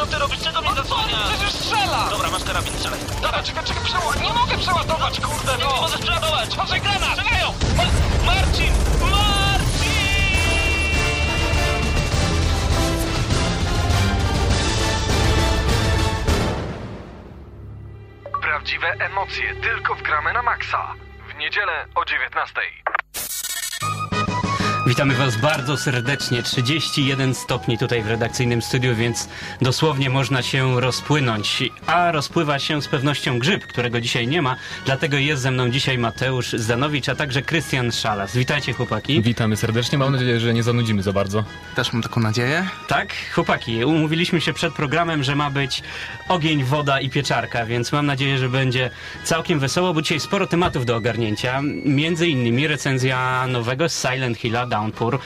[0.00, 0.38] co ty robisz?
[0.40, 1.28] Czego mnie zasłaniasz?
[1.32, 2.08] Przecież strzela!
[2.10, 3.00] Dobra, masz karabin, strzelaj.
[3.22, 4.20] Dobra, czekaj, czekaj, przeładować.
[4.20, 5.80] Nie mogę przeładować, kurde, Nie no!
[5.80, 6.54] możesz przeładować!
[6.54, 7.18] Uważaj, granat!
[7.18, 7.48] Strzelają!
[7.76, 8.72] Ma- Marcin!
[9.00, 10.00] Marcin!
[18.42, 20.94] Prawdziwe emocje tylko w Gramy na Maxa.
[21.34, 22.60] W niedzielę o 19.
[24.90, 26.42] Witamy Was bardzo serdecznie.
[26.42, 29.28] 31 stopni tutaj w redakcyjnym studiu, więc
[29.62, 31.62] dosłownie można się rozpłynąć.
[31.86, 34.56] A rozpływa się z pewnością grzyb, którego dzisiaj nie ma.
[34.84, 38.36] Dlatego jest ze mną dzisiaj Mateusz Zdanowicz, a także Krystian Szalas.
[38.36, 39.22] Witajcie chłopaki.
[39.22, 39.98] Witamy serdecznie.
[39.98, 41.44] Mam nadzieję, że nie zanudzimy za bardzo.
[41.74, 42.68] Też mam taką nadzieję.
[42.88, 45.82] Tak, chłopaki, umówiliśmy się przed programem, że ma być
[46.28, 48.90] ogień, woda i pieczarka, więc mam nadzieję, że będzie
[49.24, 51.60] całkiem wesoło, bo dzisiaj sporo tematów do ogarnięcia.
[51.84, 55.18] Między innymi recenzja nowego Silent Hilla Downpour.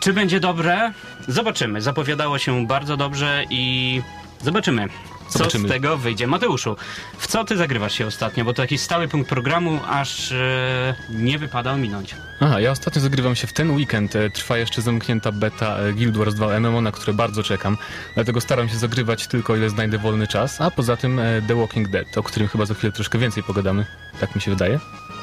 [0.00, 0.92] Czy będzie dobre?
[1.28, 1.82] Zobaczymy.
[1.82, 4.02] Zapowiadało się bardzo dobrze i
[4.42, 4.88] zobaczymy.
[5.28, 5.68] Co Zobaczymy.
[5.68, 6.26] z tego wyjdzie?
[6.26, 6.76] Mateuszu,
[7.18, 8.44] w co ty zagrywasz się ostatnio?
[8.44, 12.14] Bo to jakiś stały punkt programu, aż e, nie wypada ominąć.
[12.40, 14.16] Aha, ja ostatnio zagrywam się w ten weekend.
[14.16, 17.76] E, Trwa jeszcze zamknięta beta e, Guild Wars 2 MMO, na które bardzo czekam.
[18.14, 20.60] Dlatego staram się zagrywać tylko ile znajdę wolny czas.
[20.60, 23.86] A poza tym The Walking Dead, o którym chyba za chwilę troszkę więcej pogadamy.
[24.20, 24.80] Tak mi się wydaje.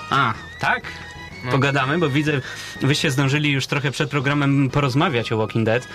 [0.09, 0.83] A, tak?
[1.51, 2.41] Pogadamy, bo widzę,
[2.81, 5.87] wyście zdążyli już trochę przed programem porozmawiać o Walking Dead.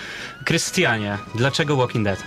[0.45, 2.23] Krystianie, dlaczego Walking Dead?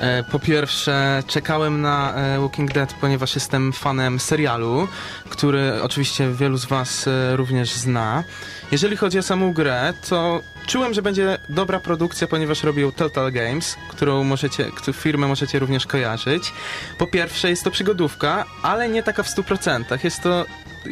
[0.00, 4.88] E, Po pierwsze, czekałem na e, Walking Dead, ponieważ jestem fanem serialu,
[5.28, 8.24] który oczywiście wielu z Was e, również zna.
[8.72, 13.76] Jeżeli chodzi o samą grę, to czułem, że będzie dobra produkcja, ponieważ robił Telltale Games,
[13.88, 16.52] którą możecie, którą firmę możecie również kojarzyć.
[16.98, 20.04] Po pierwsze, jest to przygodówka, ale nie taka w 100%.
[20.04, 20.44] Jest to,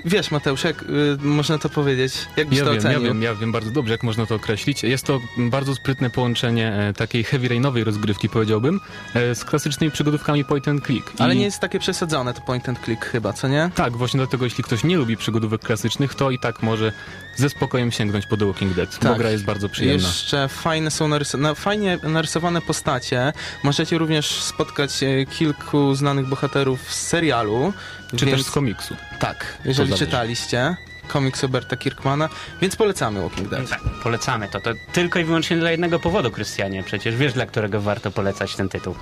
[0.04, 0.86] wiesz Mateusz, jak y,
[1.20, 2.14] można to powiedzieć?
[2.36, 3.02] Jak byś Ja to wiem, ja ocenił?
[3.08, 4.82] wiem, ja wiem bardzo dobrze, jak można to określić.
[4.82, 8.80] Jest to bardzo sprytne połączenie e, takiej heavy rainowej rozgrywki, powiedziałbym,
[9.14, 11.12] e, z klasycznymi przygodówkami point and click.
[11.18, 13.70] Ale I- nie jest takie przesadzone to point and click chyba, co nie?
[13.74, 16.92] Tak, właśnie dlatego jeśli ktoś nie lubi przygodówek klasycznych, to i tak może
[17.36, 19.18] ze spokojem sięgnąć po The Walking Dead, bo Tak.
[19.18, 20.08] gra jest bardzo przyjemna.
[20.08, 23.32] Jeszcze fajne są narys- na, fajnie narysowane postacie.
[23.62, 27.72] Możecie również spotkać e, kilku znanych bohaterów z serialu.
[28.16, 28.96] Czy więc, też z komiksu.
[29.18, 30.76] Tak, jeżeli czytaliście
[31.08, 32.28] komiks Roberta Kirkmana,
[32.60, 33.70] więc polecamy Walking Dead.
[33.70, 34.60] Tak, polecamy to.
[34.60, 36.82] To tylko i wyłącznie dla jednego powodu, Krystianie.
[36.82, 38.94] Przecież wiesz, dla którego warto polecać ten tytuł.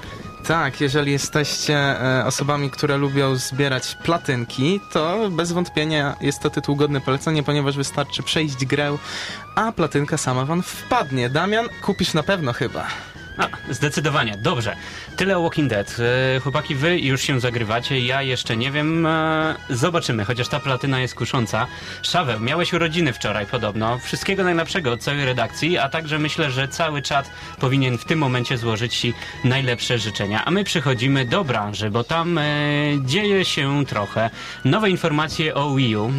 [0.47, 6.77] Tak, jeżeli jesteście e, osobami, które lubią zbierać platynki, to bez wątpienia jest to tytuł
[6.77, 8.97] godny polecenia, ponieważ wystarczy przejść grę,
[9.55, 11.29] a platynka sama wam wpadnie.
[11.29, 12.87] Damian, kupisz na pewno chyba.
[13.41, 14.37] A, zdecydowanie.
[14.39, 14.77] Dobrze.
[15.17, 15.97] Tyle o Walking Dead.
[16.37, 19.07] E, Chłopaki, wy już się zagrywacie, ja jeszcze nie wiem.
[19.07, 21.67] E, Zobaczymy, chociaż ta platyna jest kusząca.
[22.03, 23.99] Szaweł, miałeś urodziny wczoraj podobno.
[23.99, 27.31] Wszystkiego najlepszego od całej redakcji, a także myślę, że cały czat
[27.61, 29.15] powinien w tym momencie złożyć ci
[29.45, 30.45] najlepsze życzenia.
[30.45, 32.45] A my przechodzimy do branży, bo tam e,
[33.05, 34.31] dzieje się trochę.
[34.65, 36.11] Nowe informacje o Wii U.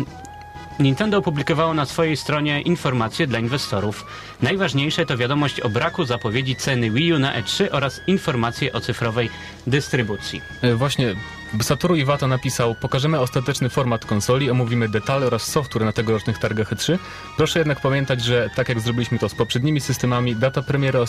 [0.82, 4.06] Nintendo opublikowało na swojej stronie informacje dla inwestorów.
[4.42, 9.30] Najważniejsze to wiadomość o braku zapowiedzi ceny Wii U na E3 oraz informacje o cyfrowej
[9.68, 10.42] dystrybucji.
[10.62, 11.16] E, Właśnie
[11.62, 16.98] Satoru Iwata napisał, pokażemy ostateczny format konsoli, omówimy detale oraz software na tegorocznych targach E3.
[17.38, 21.00] Proszę jednak pamiętać, że tak jak zrobiliśmy to z poprzednimi systemami, data premiery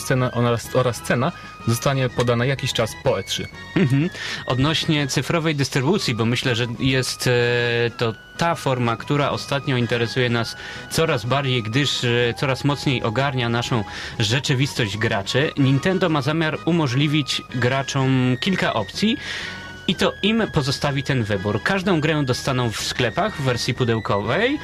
[0.73, 1.31] oraz cena,
[1.67, 3.45] zostanie podana jakiś czas po E E3.
[3.75, 4.09] Mhm.
[4.45, 7.31] Odnośnie cyfrowej dystrybucji, bo myślę, że jest e,
[7.97, 10.55] to ta forma, która ostatnio interesuje nas
[10.89, 13.83] coraz bardziej, gdyż e, coraz mocniej ogarnia naszą
[14.19, 15.51] rzeczywistość graczy.
[15.57, 19.17] Nintendo ma zamiar umożliwić graczom kilka opcji.
[19.87, 21.63] I to im pozostawi ten wybór.
[21.63, 24.59] Każdą grę dostaną w sklepach w wersji pudełkowej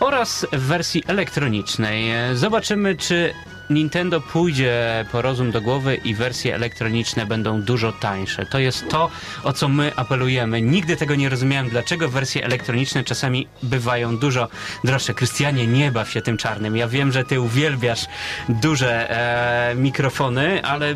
[0.00, 2.12] oraz w wersji elektronicznej.
[2.34, 3.34] Zobaczymy, czy
[3.70, 8.46] Nintendo pójdzie po rozum do głowy i wersje elektroniczne będą dużo tańsze.
[8.46, 9.10] To jest to,
[9.44, 10.62] o co my apelujemy.
[10.62, 14.48] Nigdy tego nie rozumiałem, dlaczego wersje elektroniczne czasami bywają dużo
[14.84, 15.14] droższe.
[15.14, 16.76] Krystianie, nie baw się tym czarnym.
[16.76, 18.06] Ja wiem, że ty uwielbiasz
[18.48, 20.94] duże e, mikrofony, ale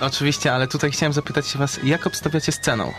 [0.00, 2.92] Oczywiście, ale tutaj chciałem zapytać się was, jak obstawiacie z ceną?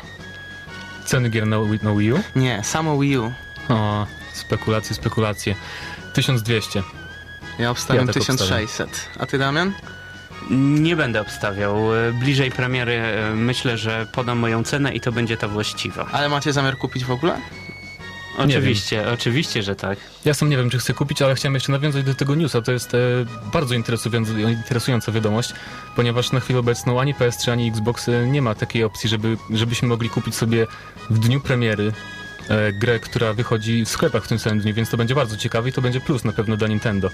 [1.05, 2.19] Ceny gier na, Wii- na Wii U?
[2.35, 3.31] Nie, samo Wii U.
[3.69, 5.55] O, spekulacje, spekulacje.
[6.13, 6.83] 1200.
[7.59, 9.09] Ja obstawiam Ja tak 1600.
[9.19, 9.73] A ty, Damian?
[10.49, 11.77] Nie będę obstawiał.
[12.13, 16.05] Bliżej premiery e, myślę, że podam moją cenę i to będzie ta właściwa.
[16.11, 17.41] Ale macie zamiar kupić w ogóle?
[18.37, 19.99] Oczywiście, oczywiście, że tak.
[20.25, 22.61] Ja sam nie wiem, czy chcę kupić, ale chciałem jeszcze nawiązać do tego newsa.
[22.61, 22.97] To jest e,
[23.53, 25.53] bardzo interesująca, wiadomość,
[25.95, 29.87] ponieważ na chwilę obecną ani PS3, ani Xbox e, nie ma takiej opcji, żeby, żebyśmy
[29.87, 30.67] mogli kupić sobie
[31.09, 31.91] w dniu premiery
[32.49, 35.69] e, grę, która wychodzi w sklepach w tym samym dniu, więc to będzie bardzo ciekawe
[35.69, 37.09] i to będzie plus na pewno dla Nintendo.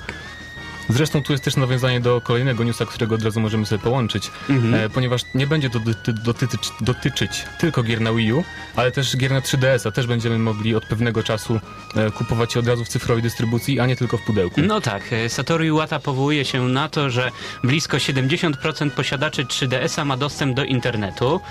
[0.89, 4.31] Zresztą tu jest też nawiązanie do kolejnego newsa, którego od razu możemy sobie połączyć,
[4.74, 8.44] e, ponieważ nie będzie to doty, dotyczyć, dotyczyć tylko gier na Wii U,
[8.75, 9.91] ale też gier na 3DS-a.
[9.91, 11.59] Też będziemy mogli od pewnego czasu
[11.95, 14.62] e, kupować je od razu w cyfrowej dystrybucji, a nie tylko w pudełku.
[14.62, 17.31] No tak, e, Satoru Iwata powołuje się na to, że
[17.63, 21.41] blisko 70% posiadaczy 3DS-a ma dostęp do internetu.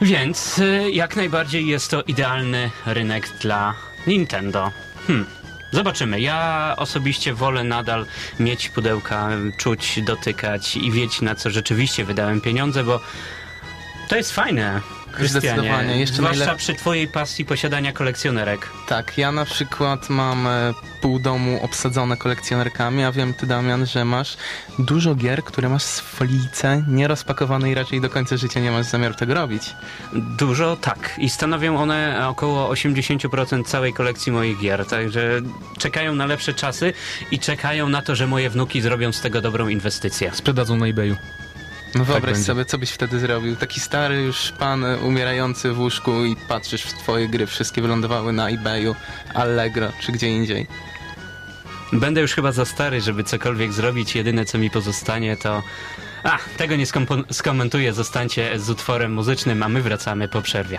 [0.00, 0.60] Więc
[0.92, 3.74] jak najbardziej jest to idealny rynek dla
[4.06, 4.70] Nintendo.
[5.06, 5.26] Hmm.
[5.72, 6.20] Zobaczymy.
[6.20, 8.06] Ja osobiście wolę nadal
[8.40, 13.00] mieć pudełka, czuć, dotykać i wiedzieć na co rzeczywiście wydałem pieniądze, bo
[14.08, 14.80] to jest fajne.
[15.24, 16.00] Zdecydowanie.
[16.00, 18.68] Jeszcze Zwłaszcza najlep- przy twojej pasji posiadania kolekcjonerek.
[18.88, 24.04] Tak, ja na przykład mam e, pół domu obsadzone kolekcjonerkami, a wiem ty Damian, że
[24.04, 24.36] masz
[24.78, 29.14] dużo gier, które masz w folice nierozpakowane i raczej do końca życia nie masz zamiaru
[29.14, 29.74] tego robić.
[30.12, 31.14] Dużo tak.
[31.18, 34.86] I stanowią one około 80% całej kolekcji moich gier.
[34.86, 35.40] Także
[35.78, 36.92] czekają na lepsze czasy
[37.30, 40.30] i czekają na to, że moje wnuki zrobią z tego dobrą inwestycję.
[40.34, 41.16] Sprzedadzą na eBayu.
[41.96, 42.46] No wyobraź będzie.
[42.46, 43.56] sobie, co byś wtedy zrobił.
[43.56, 48.48] Taki stary już pan umierający w łóżku i patrzysz w twoje gry, wszystkie wylądowały na
[48.48, 48.94] eBayu,
[49.34, 50.66] Allegro czy gdzie indziej.
[51.92, 54.16] Będę już chyba za stary, żeby cokolwiek zrobić.
[54.16, 55.62] Jedyne, co mi pozostanie, to...
[56.24, 56.86] A, tego nie
[57.32, 57.92] skomentuję.
[57.92, 60.78] Zostańcie z utworem muzycznym, a my wracamy po przerwie.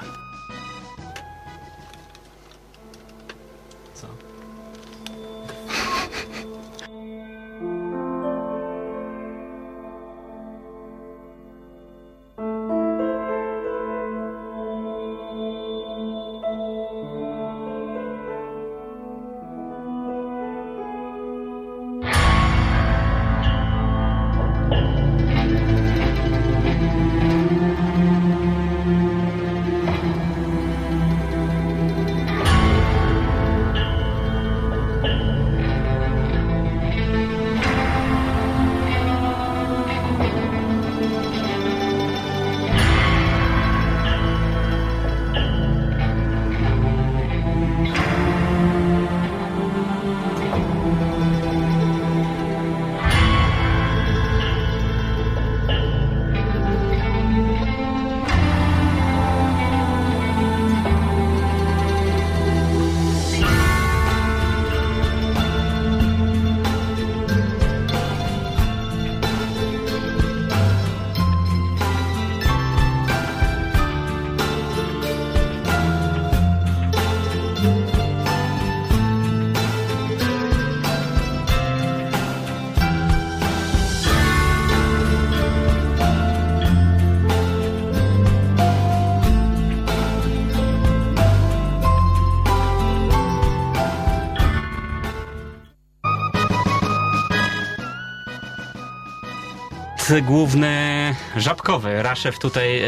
[100.21, 102.03] Główny żabkowy.
[102.03, 102.87] Raszew tutaj e,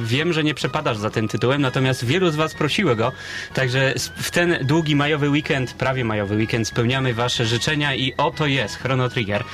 [0.00, 3.12] wiem, że nie przepadasz za tym tytułem, natomiast wielu z was prosiło go.
[3.54, 8.76] Także w ten długi majowy weekend, prawie majowy weekend, spełniamy wasze życzenia i oto jest
[8.76, 9.44] Chrono Trigger.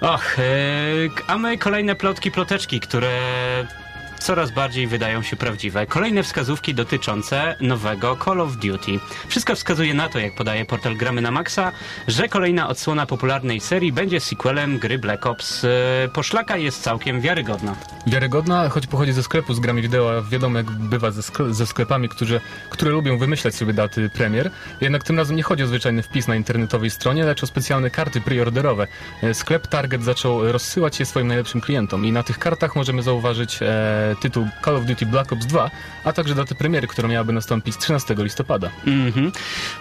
[0.00, 0.42] Och, e,
[1.26, 3.10] a my kolejne plotki, ploteczki, które
[4.20, 5.86] coraz bardziej wydają się prawdziwe.
[5.86, 8.92] Kolejne wskazówki dotyczące nowego Call of Duty.
[9.28, 11.72] Wszystko wskazuje na to, jak podaje portal Gramy na Maxa,
[12.08, 15.64] że kolejna odsłona popularnej serii będzie sequelem gry Black Ops.
[15.64, 15.68] E,
[16.14, 17.76] Poszlaka jest całkiem wiarygodna.
[18.06, 22.40] Wiarygodna, choć pochodzi ze sklepu z grami wideo, wiadomo jak bywa ze, ze sklepami, którzy,
[22.70, 24.50] które lubią wymyślać sobie daty premier.
[24.80, 28.20] Jednak tym razem nie chodzi o zwyczajny wpis na internetowej stronie, lecz o specjalne karty
[28.20, 28.86] preorderowe.
[29.22, 33.58] E, Sklep Target zaczął rozsyłać je swoim najlepszym klientom i na tych kartach możemy zauważyć
[33.62, 35.70] e, tytuł Call of Duty Black Ops 2,
[36.04, 38.70] a także datę premiery, która miałaby nastąpić 13 listopada.
[38.86, 39.32] Mhm.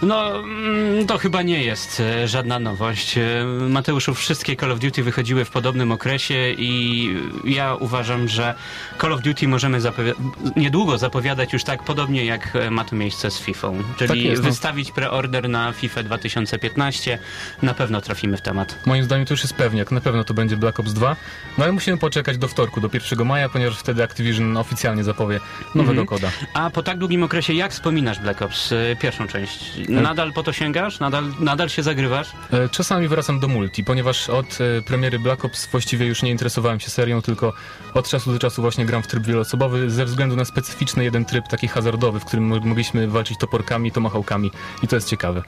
[0.02, 3.18] No, mm, to chyba nie jest e, żadna nowość.
[3.18, 3.22] E,
[3.70, 7.10] Mateuszu, wszystkie Call of Duty wychodziły w podobnym okresie i
[7.46, 8.56] ja uważam, że
[9.02, 10.14] Call of Duty możemy zapowi-
[10.56, 13.68] niedługo zapowiadać już tak podobnie, jak e, ma to miejsce z FIFA.
[13.98, 14.50] Czyli Tak jest, no.
[14.50, 17.20] wystawić preorder na FIFA 2015.
[17.62, 18.76] Na pewno trafimy w temat.
[18.86, 21.16] Moim zdaniem to już jest pewniak, na pewno to będzie Black Ops 2,
[21.58, 25.40] no ale musimy poczekać do wtorku, do 1 maja, ponieważ wtedy Activision oficjalnie zapowie
[25.76, 26.08] nowego Mhm.
[26.08, 26.32] koda.
[26.54, 29.60] A po tak długim okresie, jak wspominasz Black Ops, e, pierwszą część?
[29.90, 31.00] Nadal po to sięgasz?
[31.00, 32.28] Nadal, nadal się zagrywasz?
[32.54, 36.80] E, Czasami wracam do multi, ponieważ od e, premiery Black Ops właściwie już nie interesowałem
[36.80, 37.54] się serią, tylko
[37.94, 41.48] od czasu do czasu właśnie gram w tryb wieloosobowy ze względu na specyficzny jeden tryb
[41.48, 44.52] taki hazardowy, w którym mo- mogliśmy walczyć toporkami, tomahawkami
[44.84, 45.44] i to jest ciekawe.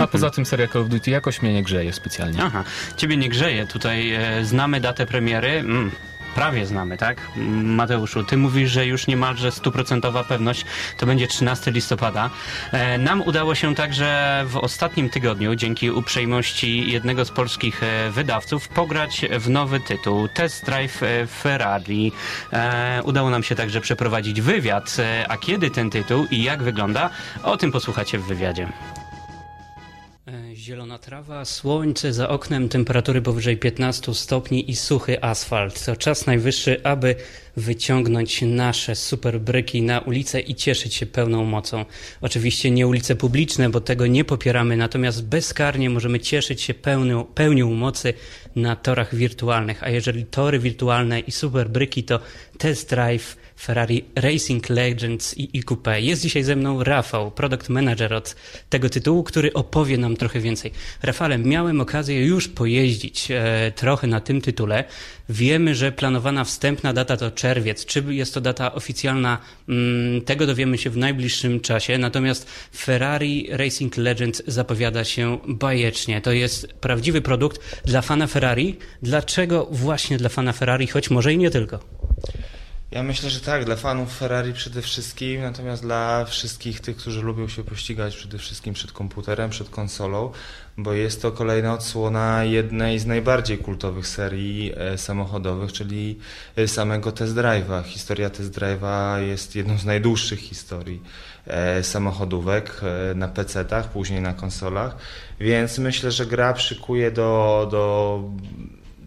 [0.00, 2.38] A poza tym seria Call of Duty jakoś mnie nie grzeje specjalnie.
[2.42, 2.64] Aha,
[2.96, 3.66] ciebie nie grzeje.
[3.66, 5.48] Tutaj e, znamy datę premiery.
[5.50, 5.90] Mm.
[6.34, 7.20] Prawie znamy, tak?
[7.64, 10.64] Mateuszu, ty mówisz, że już niemalże stuprocentowa pewność
[10.96, 12.30] to będzie 13 listopada.
[12.72, 18.68] E, nam udało się także w ostatnim tygodniu, dzięki uprzejmości jednego z polskich e, wydawców,
[18.68, 22.12] pograć w nowy tytuł Test Drive e, Ferrari.
[23.04, 24.96] Udało nam się także przeprowadzić wywiad.
[25.28, 27.10] A kiedy ten tytuł i jak wygląda,
[27.42, 28.68] o tym posłuchacie w wywiadzie.
[30.28, 35.84] E, Zielona trawa, słońce za oknem, temperatury powyżej 15 stopni i suchy asfalt.
[35.84, 37.14] To czas najwyższy, aby
[37.56, 41.84] wyciągnąć nasze superbryki na ulicę i cieszyć się pełną mocą.
[42.20, 47.74] Oczywiście nie ulice publiczne, bo tego nie popieramy, natomiast bezkarnie możemy cieszyć się pełnią, pełnią
[47.74, 48.14] mocy
[48.56, 49.82] na torach wirtualnych.
[49.82, 52.20] A jeżeli tory wirtualne i superbryki, to
[52.58, 55.86] test drive Ferrari Racing Legends i IQP.
[55.98, 58.36] Jest dzisiaj ze mną Rafał, product manager od
[58.70, 60.72] tego tytułu, który opowie nam trochę więcej.
[61.02, 64.84] Rafale, miałem okazję już pojeździć e, trochę na tym tytule.
[65.28, 67.84] Wiemy, że planowana wstępna data to czerwiec.
[67.84, 69.38] Czy jest to data oficjalna?
[69.68, 71.98] Mm, tego dowiemy się w najbliższym czasie.
[71.98, 76.20] Natomiast Ferrari Racing Legends zapowiada się bajecznie.
[76.20, 78.76] To jest prawdziwy produkt dla fana Ferrari.
[79.02, 81.78] Dlaczego właśnie dla fana Ferrari, choć może i nie tylko?
[82.94, 87.48] Ja myślę, że tak, dla fanów Ferrari przede wszystkim, natomiast dla wszystkich tych, którzy lubią
[87.48, 90.32] się pościgać przede wszystkim przed komputerem, przed konsolą,
[90.76, 96.18] bo jest to kolejna odsłona jednej z najbardziej kultowych serii e, samochodowych, czyli
[96.56, 97.84] e, samego test drive'a.
[97.84, 101.02] Historia test drive'a jest jedną z najdłuższych historii
[101.46, 102.80] e, samochodówek
[103.14, 104.96] na PC-tach, później na konsolach,
[105.40, 108.22] więc myślę, że gra przykuje do, do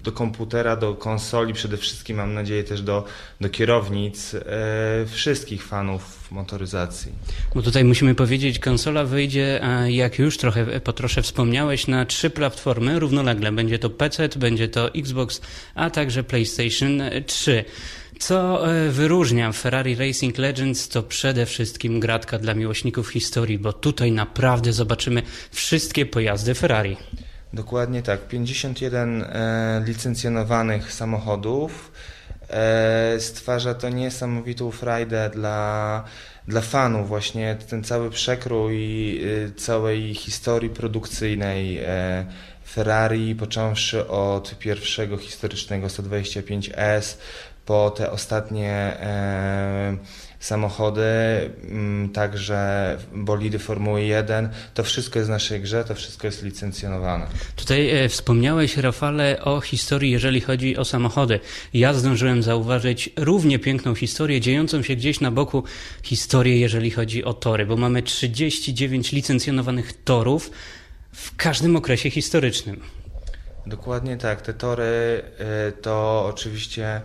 [0.08, 3.06] do komputera, do konsoli, przede wszystkim mam nadzieję też do,
[3.42, 4.40] do kierownic e,
[5.06, 7.12] wszystkich fanów motoryzacji.
[7.56, 13.00] Bo tutaj musimy powiedzieć, konsola wyjdzie, jak już trochę po trosze wspomniałeś, na trzy platformy
[13.00, 13.52] równolegle.
[13.52, 15.42] Będzie to PC, będzie to Xbox,
[15.76, 17.66] a także PlayStation 3.
[18.20, 24.12] Co e, wyróżnia Ferrari Racing Legends to przede wszystkim gratka dla miłośników historii, bo tutaj
[24.12, 25.22] naprawdę zobaczymy
[25.52, 26.98] wszystkie pojazdy Ferrari.
[27.54, 28.28] Dokładnie tak.
[28.28, 31.92] 51 e, licencjonowanych samochodów.
[32.50, 36.04] E, stwarza to niesamowitą frajdę dla,
[36.48, 37.08] dla fanów.
[37.08, 42.26] Właśnie ten cały przekrój e, całej historii produkcyjnej e,
[42.68, 47.18] Ferrari, począwszy od pierwszego historycznego 125S,
[47.66, 49.98] po te ostatnie e,
[50.40, 51.02] samochody,
[51.64, 57.28] mm, także bolidy Formuły 1, to wszystko jest w naszej grze, to wszystko jest licencjonowane.
[57.56, 61.40] Tutaj e, wspomniałeś, Rafale, o historii, jeżeli chodzi o samochody.
[61.74, 65.64] Ja zdążyłem zauważyć równie piękną historię, dziejącą się gdzieś na boku
[66.04, 70.52] historię, jeżeli chodzi o tory, bo mamy 39 licencjonowanych torów
[71.14, 72.82] w każdym okresie historycznym.
[73.68, 74.42] Dokładnie tak.
[74.42, 75.22] Te tory
[75.70, 77.02] y, to oczywiście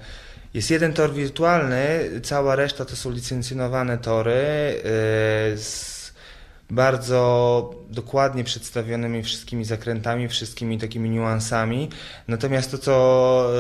[0.55, 6.03] jest jeden tor wirtualny, cała reszta to są licencjonowane tory y, z
[6.71, 11.89] bardzo dokładnie przedstawionymi wszystkimi zakrętami, wszystkimi takimi niuansami.
[12.29, 13.55] Natomiast to, co y,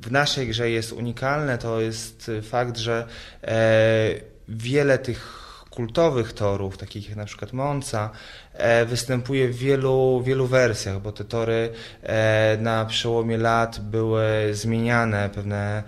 [0.00, 3.06] w naszej grze jest unikalne, to jest fakt, że
[3.42, 4.14] e,
[4.48, 5.45] wiele tych
[5.76, 8.10] kultowych torów, takich jak na przykład Monza,
[8.52, 15.30] e, występuje w wielu, wielu wersjach, bo te tory e, na przełomie lat były zmieniane,
[15.34, 15.82] pewne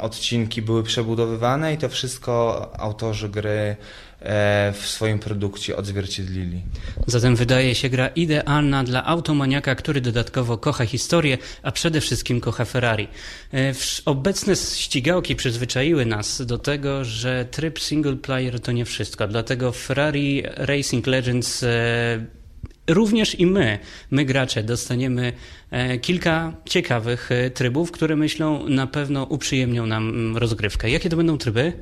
[0.00, 3.76] odcinki były przebudowywane i to wszystko autorzy gry
[4.72, 6.62] w swoim produkcie odzwierciedlili.
[7.06, 12.64] Zatem wydaje się gra idealna dla automaniaka, który dodatkowo kocha historię, a przede wszystkim kocha
[12.64, 13.08] Ferrari.
[13.54, 19.28] E, Obecne ścigałki przyzwyczaiły nas do tego, że tryb single player to nie wszystko.
[19.28, 22.26] Dlatego Ferrari Racing Legends e,
[22.90, 23.78] Również i my,
[24.10, 25.32] my gracze, dostaniemy
[25.70, 30.90] e, kilka ciekawych e, trybów, które myślą na pewno uprzyjemnią nam mm, rozgrywkę.
[30.90, 31.72] Jakie to będą tryby?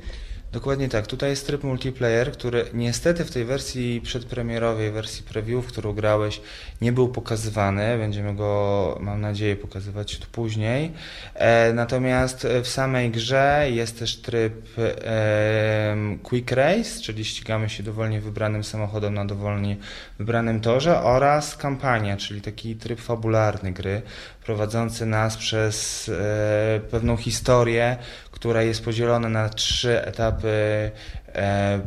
[0.55, 1.07] Dokładnie tak.
[1.07, 6.41] Tutaj jest tryb multiplayer, który niestety w tej wersji przedpremierowej, wersji preview, w którą grałeś,
[6.81, 7.99] nie był pokazywany.
[7.99, 10.93] Będziemy go, mam nadzieję, pokazywać tu później.
[11.35, 18.21] E, natomiast w samej grze jest też tryb e, Quick Race, czyli ścigamy się dowolnie
[18.21, 19.77] wybranym samochodem na dowolnie
[20.19, 24.03] wybranym torze oraz kampania, czyli taki tryb fabularny gry,
[24.45, 27.97] prowadzący nas przez e, pewną historię,
[28.31, 30.91] która jest podzielona na trzy etapy
[31.35, 31.81] e,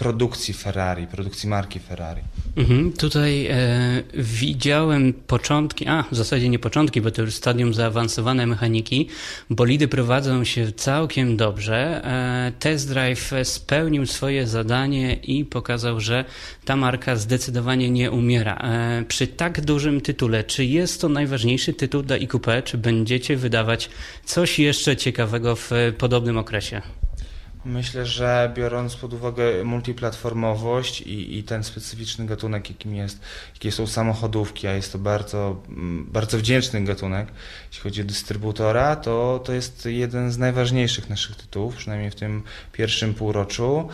[0.00, 2.22] produkcji Ferrari, produkcji marki Ferrari.
[2.56, 3.56] Mhm, tutaj e,
[4.14, 9.08] widziałem początki, a w zasadzie nie początki, bo to już stadium zaawansowane mechaniki.
[9.50, 12.04] Bolidy prowadzą się całkiem dobrze.
[12.04, 16.24] E, test Drive spełnił swoje zadanie i pokazał, że
[16.64, 18.56] ta marka zdecydowanie nie umiera.
[18.56, 23.90] E, przy tak dużym tytule, czy jest to najważniejszy tytuł dla IQP, czy będziecie wydawać
[24.24, 26.82] coś jeszcze ciekawego w podobnym okresie?
[27.64, 33.20] Myślę, że biorąc pod uwagę multiplatformowość i, i ten specyficzny gatunek, jakim jest,
[33.54, 37.28] jakie są samochodówki, a jest to bardzo, mm, bardzo wdzięczny gatunek,
[37.68, 42.42] jeśli chodzi o dystrybutora, to, to jest jeden z najważniejszych naszych tytułów, przynajmniej w tym
[42.72, 43.88] pierwszym półroczu.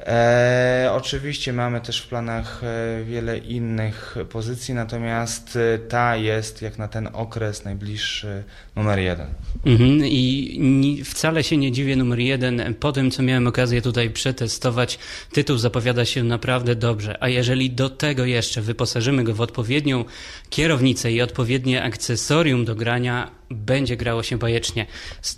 [0.00, 6.78] E, oczywiście mamy też w planach e, wiele innych pozycji, natomiast e, ta jest jak
[6.78, 8.44] na ten okres najbliższy
[8.76, 9.26] numer jeden.
[9.66, 12.74] Mhm, I wcale się nie dziwię numer jeden.
[12.80, 14.98] Po tym, co miałem okazję tutaj przetestować,
[15.32, 17.16] tytuł zapowiada się naprawdę dobrze.
[17.20, 20.04] A jeżeli do tego jeszcze wyposażymy go w odpowiednią
[20.50, 24.86] kierownicę i odpowiednie akcesorium do grania, będzie grało się bajecznie.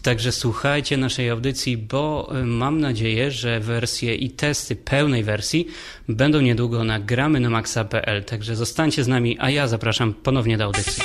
[0.03, 5.67] Także słuchajcie naszej audycji, bo y, mam nadzieję, że wersje i testy pełnej wersji
[6.09, 8.25] będą niedługo na gramy na maxa.pl.
[8.25, 11.03] Także zostańcie z nami, a ja zapraszam ponownie do audycji.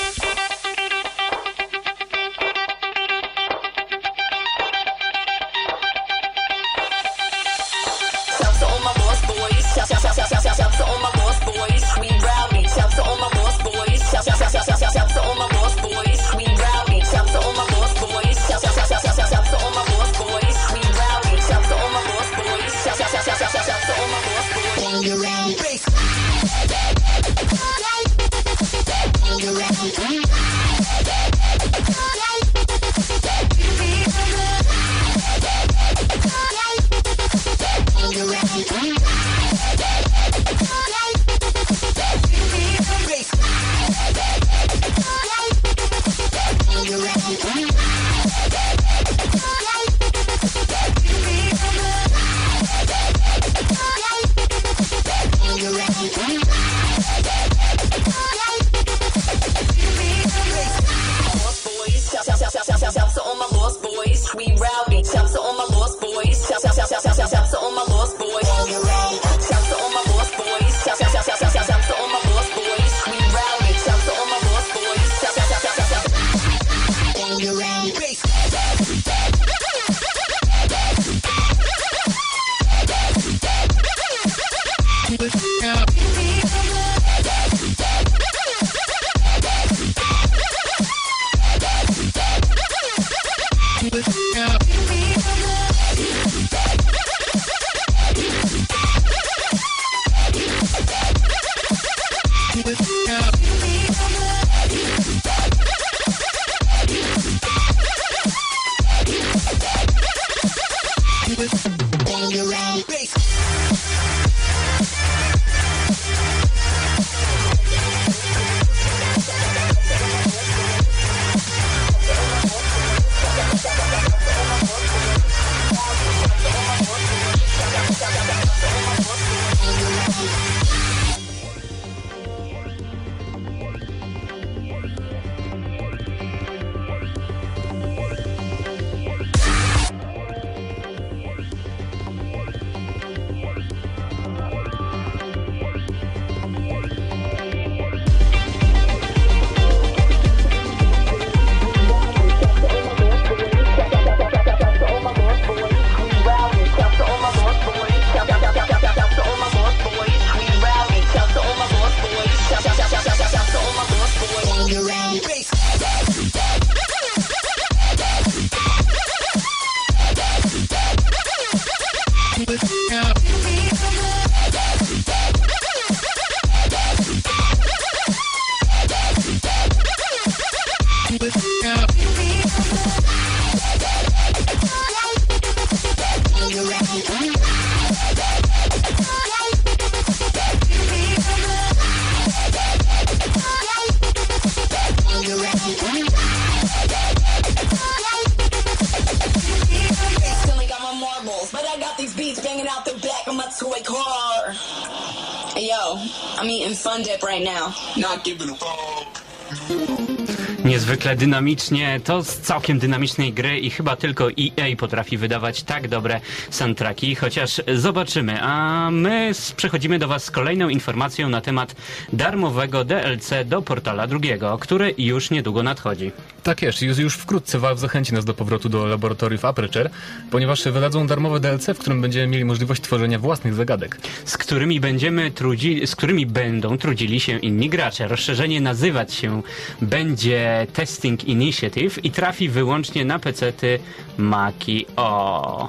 [211.05, 216.21] Niezwykle dynamicznie, to z całkiem dynamicznej gry i chyba tylko EA potrafi wydawać tak dobre
[216.49, 218.41] soundtracki, chociaż zobaczymy.
[218.41, 221.75] A my przechodzimy do Was z kolejną informacją na temat
[222.13, 226.11] darmowego DLC do Portala drugiego, który już niedługo nadchodzi.
[226.43, 229.89] Tak jest, już, już wkrótce Valve zachęci nas do powrotu do laboratoriów Aperture,
[230.31, 233.97] ponieważ wydadzą darmowe DLC, w którym będziemy mieli możliwość tworzenia własnych zagadek.
[234.25, 238.07] z którymi będziemy trudzi, z którymi będą trudzili się inni gracze.
[238.07, 239.41] Rozszerzenie nazywać się
[239.81, 243.79] będzie Testing Initiative i trafi wyłącznie na PC-ty
[244.17, 244.85] Maki.
[244.95, 245.67] O.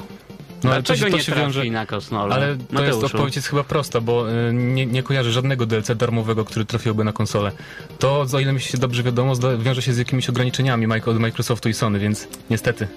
[0.64, 2.34] No, ale Dlaczego to się- to nie się trafi wiąże- na konsolę?
[2.34, 3.06] Ale to jest, Mateuszu?
[3.06, 7.12] odpowiedź jest chyba prosta, bo y, nie, nie kojarzę żadnego DLC darmowego, który trafiłby na
[7.12, 7.52] konsolę.
[7.98, 11.74] To, o ile mi się dobrze wiadomo, wiąże się z jakimiś ograniczeniami od Microsoftu i
[11.74, 12.88] Sony, więc niestety.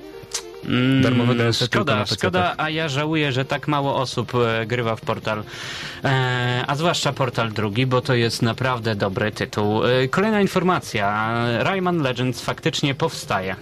[0.65, 4.95] Mm, darmowe DLC tylko Szkoda, szkoda, a ja żałuję, że tak mało osób e, grywa
[4.95, 5.43] w Portal.
[6.04, 9.86] E, a zwłaszcza Portal drugi, bo to jest naprawdę dobry tytuł.
[9.86, 11.36] E, kolejna informacja.
[11.63, 13.56] Rayman Legends faktycznie powstaje.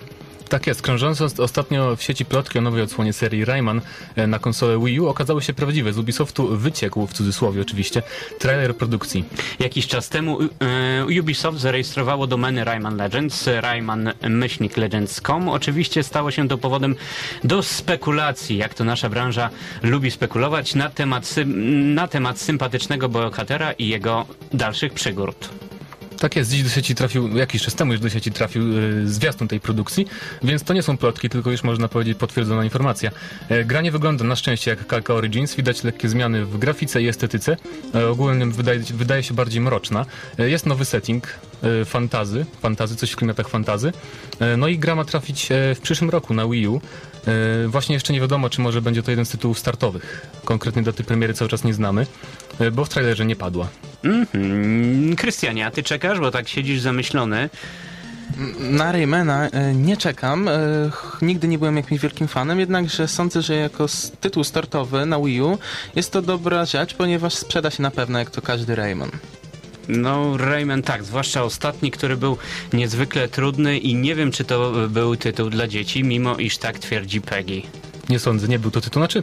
[0.50, 3.82] Tak jest, krążące ost- ostatnio w sieci plotki o nowej odsłonie serii Rayman
[4.16, 5.94] e, na konsolę Wii U okazały się prawdziwe.
[5.94, 8.02] Z Ubisoftu wyciekł, w cudzysłowie oczywiście,
[8.40, 9.26] trailer produkcji.
[9.60, 10.48] Jakiś czas temu e,
[11.22, 15.50] Ubisoft zarejestrowało domeny Rayman Legends, rayman-legends.com.
[15.50, 16.96] Oczywiście stało się to powodem
[17.44, 19.50] do spekulacji, jak to nasza branża
[19.84, 21.36] lubi spekulować, na temat,
[21.96, 25.50] na temat sympatycznego bohatera i jego dalszych przygód.
[26.20, 29.48] Tak jest, dziś do sieci trafił, jakiś czas temu już do sieci trafił e, zwiastun
[29.48, 30.08] tej produkcji,
[30.44, 33.12] więc to nie są plotki, tylko już można powiedzieć potwierdzona informacja.
[33.50, 37.08] E, gra nie wygląda na szczęście jak Kalka Origins, widać lekkie zmiany w grafice i
[37.08, 37.58] estetyce.
[37.94, 40.06] E, wydaje, wydaje się bardziej mroczna.
[40.40, 41.28] E, jest nowy setting,
[41.64, 43.92] e, fantazy, fantazy, coś w klimatach fantazy.
[44.40, 46.82] E, no i gra ma trafić e, w przyszłym roku na Wii U.
[47.28, 50.28] E, Właśnie jeszcze nie wiadomo, czy może będzie to jeden z tytułów startowych.
[50.46, 52.06] Konkretnej daty premiery cały czas nie znamy,
[52.60, 53.68] e, bo w trailerze nie padła.
[54.04, 55.16] Mhm.
[55.16, 57.50] Krystianie, a ty czekasz, bo tak siedzisz zamyślony.
[58.60, 60.50] Na Raymana e, nie czekam.
[61.22, 63.86] Nigdy nie byłem jakimś wielkim fanem, jednakże sądzę, że jako
[64.22, 65.58] tytuł startowy na Wii U
[65.96, 69.10] jest to dobra rzecz, ponieważ sprzeda się na pewno jak to każdy Rayman.
[69.88, 72.38] No, Rayman tak, zwłaszcza ostatni, który był
[72.74, 77.22] niezwykle trudny i nie wiem, czy to był tytuł dla dzieci, mimo iż tak twierdzi
[77.22, 77.62] Peggy.
[78.10, 79.02] Nie sądzę, nie był to tytuł.
[79.02, 79.22] Znaczy,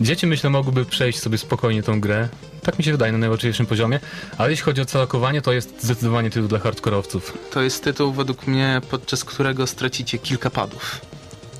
[0.00, 2.28] dzieci myślę mogłyby przejść sobie spokojnie tą grę.
[2.62, 4.00] Tak mi się wydaje na najłatwiejszym poziomie.
[4.38, 7.38] Ale jeśli chodzi o celakowanie, to jest zdecydowanie tytuł dla hardkorowców.
[7.50, 11.00] To jest tytuł według mnie, podczas którego stracicie kilka padów.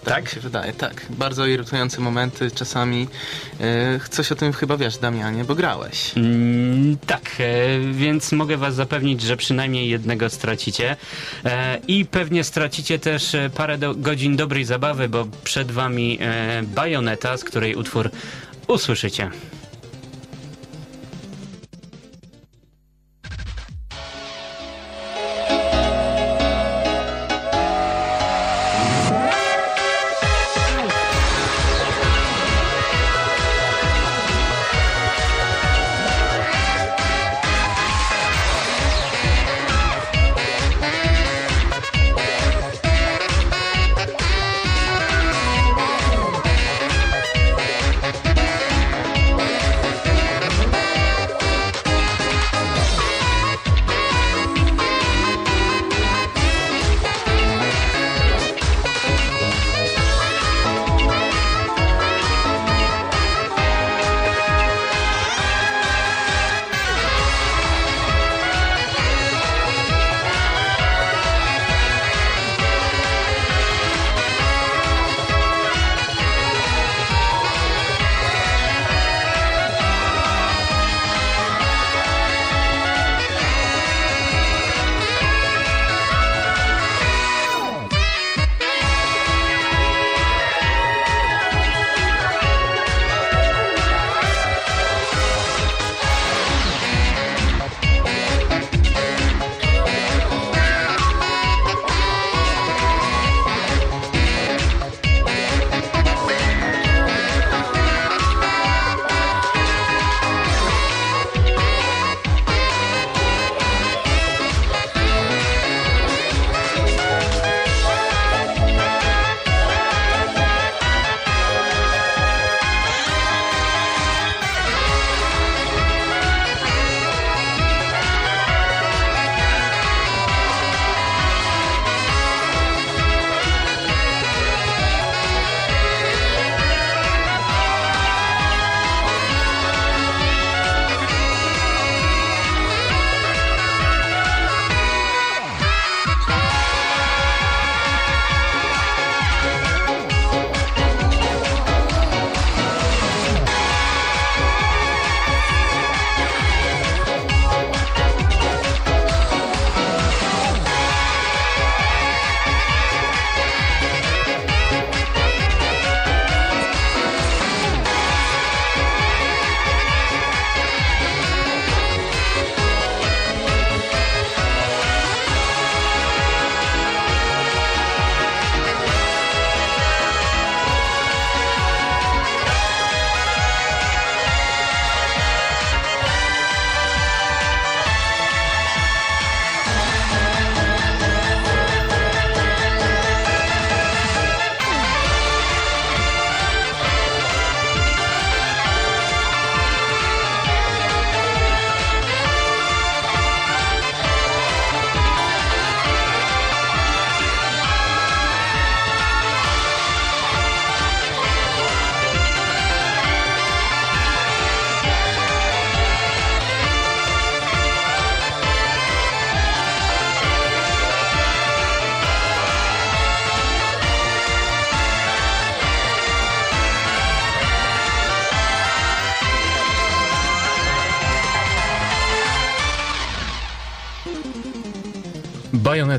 [0.07, 0.35] Tak, Tak?
[0.35, 1.07] się wydaje, tak.
[1.11, 3.09] Bardzo irytujące momenty czasami.
[3.61, 6.13] E, Coś o tym chyba wiesz, Damianie, bo grałeś.
[6.17, 10.97] Mm, tak, e, więc mogę was zapewnić, że przynajmniej jednego stracicie.
[11.45, 16.63] E, I pewnie stracicie też e, parę do, godzin dobrej zabawy, bo przed wami e,
[16.63, 18.11] bajoneta, z której utwór
[18.69, 19.31] usłyszycie.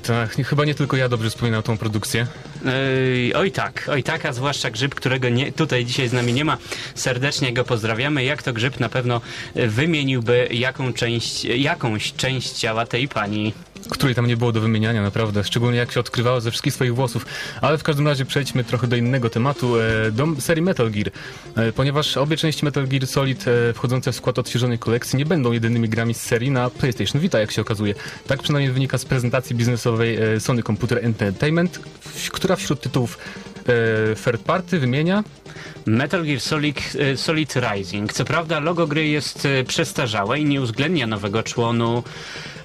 [0.07, 0.43] Bajoneta.
[0.43, 2.27] Chyba nie tylko ja dobrze wspominam tą produkcję.
[3.35, 6.57] Oj tak, oj tak, a zwłaszcza grzyb, którego nie, tutaj dzisiaj z nami nie ma.
[6.95, 8.23] Serdecznie go pozdrawiamy.
[8.23, 9.21] Jak to grzyb na pewno
[9.55, 13.53] wymieniłby jaką część, jakąś część ciała tej pani.
[13.87, 15.43] Której tam nie było do wymieniania, naprawdę.
[15.43, 17.25] Szczególnie jak się odkrywała ze wszystkich swoich włosów.
[17.61, 21.11] Ale w każdym razie przejdźmy trochę do innego tematu, e, do serii Metal Gear.
[21.55, 25.51] E, ponieważ obie części Metal Gear Solid e, wchodzące w skład odświeżonej kolekcji nie będą
[25.51, 27.95] jedynymi grami z serii na PlayStation Vita, jak się okazuje.
[28.27, 31.79] Tak przynajmniej wynika z prezentacji biznesowej Sony Computer Entertainment,
[32.31, 33.17] która wśród tytułów
[34.25, 35.23] third party wymienia
[35.85, 38.13] Metal Gear Solid, Solid Rising.
[38.13, 42.03] Co prawda logo gry jest przestarzałe i nie uwzględnia nowego członu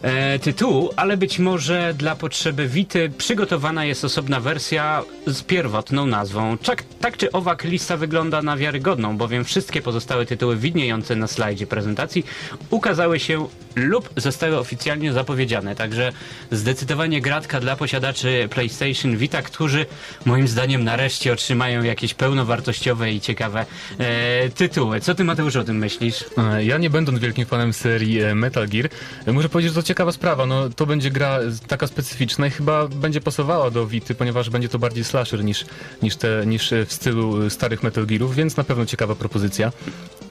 [0.02, 6.58] e, tytułu, ale być może dla potrzeby Wity przygotowana jest osobna wersja z pierwotną nazwą.
[6.58, 11.66] Czak, tak czy owak lista wygląda na wiarygodną, bowiem wszystkie pozostałe tytuły widniejące na slajdzie
[11.66, 12.24] prezentacji
[12.70, 15.74] ukazały się lub zostały oficjalnie zapowiedziane.
[15.74, 16.12] Także
[16.50, 19.86] zdecydowanie gratka dla posiadaczy PlayStation Vita, którzy
[20.24, 23.66] moim zdaniem nareszcie otrzymają jakieś pełnowartościowe i ciekawe
[23.98, 25.00] e, tytuły.
[25.00, 26.24] Co ty Mateusz o tym myślisz?
[26.38, 28.88] E, Ja nie będąc wielkim fanem serii e, Metal Gear,
[29.26, 30.46] e, muszę powiedzieć, że to ciekawa sprawa.
[30.46, 34.68] No, to będzie gra e, taka specyficzna i chyba będzie pasowała do Vity, ponieważ będzie
[34.68, 35.64] to bardziej slasher niż,
[36.02, 39.72] niż, te, niż e, w stylu e, starych Metal Gearów, więc na pewno ciekawa propozycja.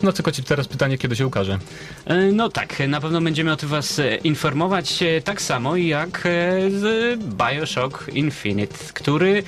[0.04, 1.60] No tylko ci teraz pytanie, kiedy się ukaże.
[2.34, 6.22] No tak, na pewno będziemy o tym was informować tak samo jak
[6.72, 9.44] z Bioshock Infinite, który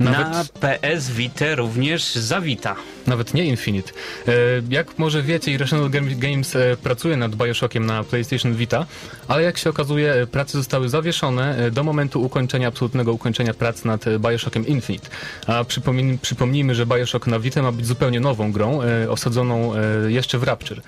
[0.00, 2.76] na Nawet- PS Vita również zawita.
[3.06, 3.92] Nawet nie Infinite.
[4.28, 4.32] E,
[4.70, 8.86] Jak może wiecie, Irrational Gam- Games e, pracuje nad Bioshockiem na PlayStation Vita,
[9.28, 14.04] ale jak się okazuje, e, prace zostały zawieszone do momentu ukończenia, absolutnego ukończenia prac nad
[14.18, 15.08] Bioshockiem Infinite.
[15.46, 19.72] A przypomnij, przypomnijmy, że Bioshock na Vita ma być zupełnie nową grą, osadzoną
[20.08, 20.80] jeszcze w Rapture.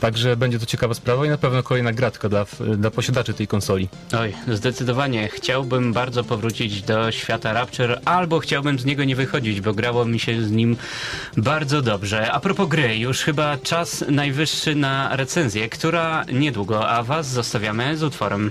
[0.00, 3.88] Także będzie to ciekawa sprawa i na pewno kolejna gratka dla, dla posiadaczy tej konsoli.
[4.18, 5.28] Oj, zdecydowanie.
[5.28, 10.20] Chciałbym bardzo powrócić do świata Rapture, albo chciałbym z niego nie wychodzić, bo grało mi
[10.20, 10.76] się z nim
[11.36, 12.32] bardzo dobrze.
[12.32, 18.02] A propos gry, już chyba czas najwyższy na recenzję, która niedługo, a was zostawiamy z
[18.02, 18.50] utworem.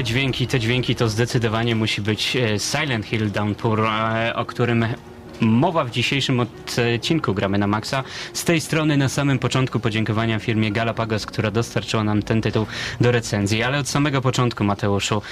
[0.00, 4.86] Te dźwięki, te dźwięki to zdecydowanie musi być e, Silent Hill Downpour, e, o którym
[5.40, 8.04] mowa w dzisiejszym odcinku Gramy na Maxa.
[8.32, 12.66] Z tej strony na samym początku podziękowania firmie Galapagos, która dostarczyła nam ten tytuł
[13.00, 15.22] do recenzji, ale od samego początku Mateuszu.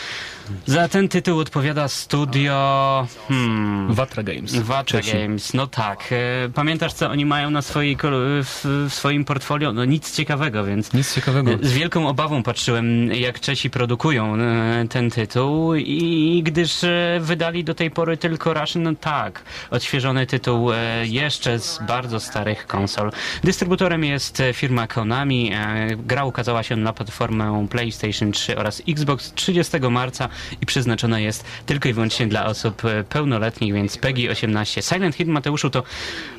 [0.68, 3.07] Za ten tytuł odpowiada studio...
[3.28, 4.54] Hmm, Watra Games.
[4.57, 5.12] Watra Czesi.
[5.18, 6.09] Games, no tak.
[6.12, 9.72] E, Pamiętasz, co oni mają na swojej, kol- w, w swoim portfolio?
[9.72, 11.50] No nic ciekawego, więc Nic ciekawego.
[11.62, 17.74] z wielką obawą patrzyłem, jak Czesi produkują e, ten tytuł i gdyż e, wydali do
[17.74, 20.76] tej pory tylko Russian, no tak, odświeżony tytuł e,
[21.07, 23.11] jeszcze z bardzo starych konsol.
[23.44, 25.52] Dystrybutorem jest e, firma Konami.
[25.54, 30.28] E, Gra ukazała się na platformę PlayStation 3 oraz Xbox 30 marca
[30.62, 34.82] i przeznaczona jest tylko i wyłącznie dla osób e, pełnoletnich, więc PEGI 18.
[34.82, 35.82] Silent Hill Mateuszu to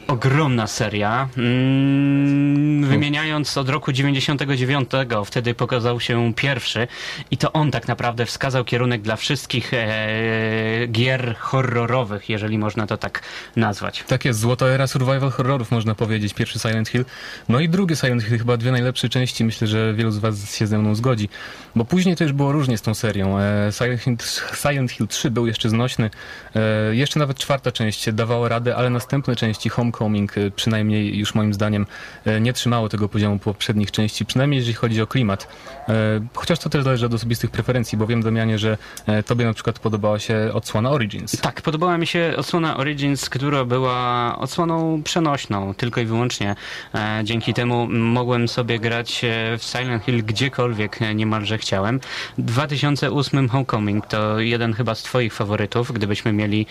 [0.10, 1.30] ogromna seria.
[1.38, 4.90] Mm, wymieniając od roku 99,
[5.26, 6.88] wtedy pokazał się pierwszy
[7.32, 12.98] i to on tak naprawdę wskazał kierunek dla wszystkich e, gier horrorowych, jeżeli można to
[12.98, 13.22] tak
[13.56, 14.04] nazwać.
[14.08, 16.34] Tak jest, złota era survival horrorów, można powiedzieć.
[16.34, 17.06] Pierwszy Silent Hill.
[17.50, 19.46] No i drugi Silent Hill, chyba dwie najlepsze części.
[19.46, 21.30] Myślę, że wielu z Was się ze mną zgodzi.
[21.76, 23.40] Bo później to już było różnie z tą serią.
[23.40, 24.18] E, Silent Hill,
[24.62, 26.10] Silent Hill 3 był jeszcze znośny.
[26.56, 29.99] E, jeszcze nawet czwarta część dawała radę, ale następne części, Homecoming,
[30.38, 31.86] e, przynajmniej już moim zdaniem,
[32.26, 34.26] e, nie trzymało tego poziomu poprzednich części.
[34.26, 35.48] Przynajmniej jeżeli chodzi o klimat.
[35.90, 35.94] E,
[36.36, 38.78] chociaż to też zależy od osobistych preferencji, bo wiem, Damianie, że
[39.26, 41.32] Tobie na przykład podobała się odsłona Origins.
[41.42, 46.56] Tak, podobała mi się odsłona Origins, która była odsłoną przenośną, tylko i wyłącznie.
[46.96, 52.00] E, dzięki temu mogłem sobie grać e, w Silent Hill gdziekolwiek e, niemalże chciałem.
[52.38, 56.66] 2008 Homecoming to jeden chyba z twoich faworytów, gdybyśmy mieli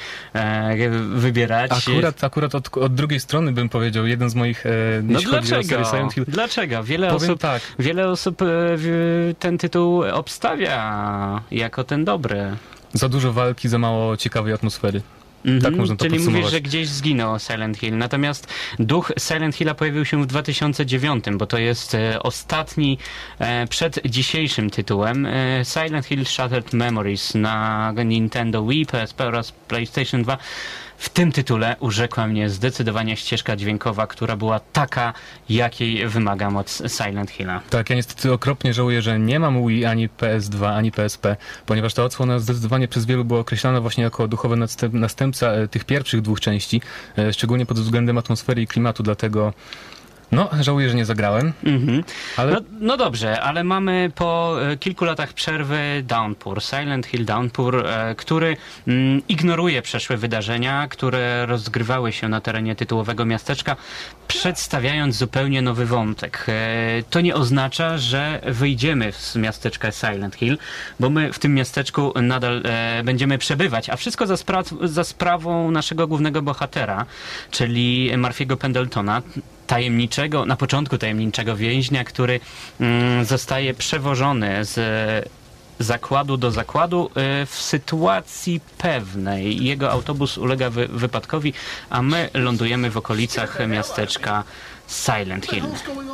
[1.10, 1.70] wybierać.
[1.88, 4.70] Akurat, akurat od, od drugiej strony bym powiedział, jeden z moich, e,
[5.02, 5.84] No dlaczego?
[5.84, 6.24] Silent Hill.
[6.28, 6.84] Dlaczego?
[6.84, 7.62] Wiele Powiem osób, tak.
[7.78, 8.46] wiele osób e,
[9.38, 12.56] ten tytuł obstawia jako ten dobry.
[12.92, 15.02] Za dużo walki, za mało ciekawej atmosfery.
[15.44, 17.96] Mhm, Tak można to Czyli mówisz, że gdzieś zginął Silent Hill.
[17.98, 22.98] Natomiast duch Silent Hilla pojawił się w 2009, bo to jest e, ostatni
[23.38, 25.26] e, przed dzisiejszym tytułem.
[25.26, 30.38] E, Silent Hill Shattered Memories na Nintendo Wii, PSP oraz PlayStation 2.
[30.98, 35.14] W tym tytule urzekła mnie zdecydowanie ścieżka dźwiękowa, która była taka,
[35.48, 37.60] jakiej wymaga moc Silent Hilla.
[37.70, 42.04] Tak, ja niestety okropnie żałuję, że nie mam Wii ani PS2, ani PSP, ponieważ ta
[42.04, 46.40] odsłona zdecydowanie przez wielu była określana właśnie jako duchowy następ, następca e, tych pierwszych dwóch
[46.40, 46.82] części,
[47.18, 49.52] e, szczególnie pod względem atmosfery i klimatu, dlatego
[50.32, 52.04] no, żałuję, że nie zagrałem, Mhm.
[52.36, 57.86] ale No, no dobrze, ale mamy po e, kilku latach przerwy Downpour, Silent Hill Downpour,
[57.86, 58.56] e, który
[58.88, 63.76] mm, ignoruje przeszłe wydarzenia, które rozgrywały się na terenie tytułowego miasteczka,
[64.28, 66.44] przedstawiając zupełnie nowy wątek.
[66.48, 70.58] E, to nie oznacza, że wyjdziemy z miasteczka Silent Hill,
[71.00, 72.62] bo my w tym miasteczku nadal
[73.04, 77.06] będziemy przebywać, a wszystko za, spra- za sprawą naszego głównego bohatera,
[77.50, 79.22] czyli Marfiego Pendletona,
[79.68, 82.40] tajemniczego, na początku tajemniczego więźnia, który
[82.80, 84.74] mm, zostaje przewożony z
[85.78, 87.10] zakładu do zakładu
[87.42, 89.64] y, w sytuacji pewnej.
[89.64, 91.52] Jego autobus ulega wy, wypadkowi,
[91.90, 94.44] a my lądujemy w okolicach miasteczka
[94.88, 95.64] Silent Hill.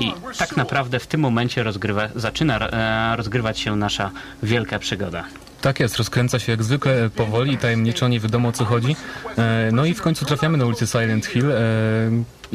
[0.01, 4.11] I tak naprawdę w tym momencie rozgrywa, zaczyna e, rozgrywać się nasza
[4.43, 5.25] wielka przygoda.
[5.61, 8.97] tak jest, rozkręca się jak zwykle e, powoli tajemniczo, nie wiadomo o co chodzi.
[9.39, 11.53] E, No i w końcu trafiamy na ulicę Silent Hill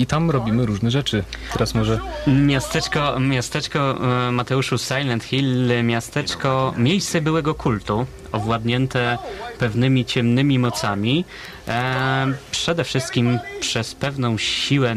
[0.02, 1.24] i tam robimy różne rzeczy.
[1.54, 3.80] Teraz może Miasteczko, miasteczko
[4.28, 9.18] e, Mateuszu Silent Hill, miasteczko, miejsce byłego kultu, owładnięte
[9.60, 11.26] pewnymi ciemnymi mocami,
[11.68, 14.96] e, przede wszystkim przez pewną siłę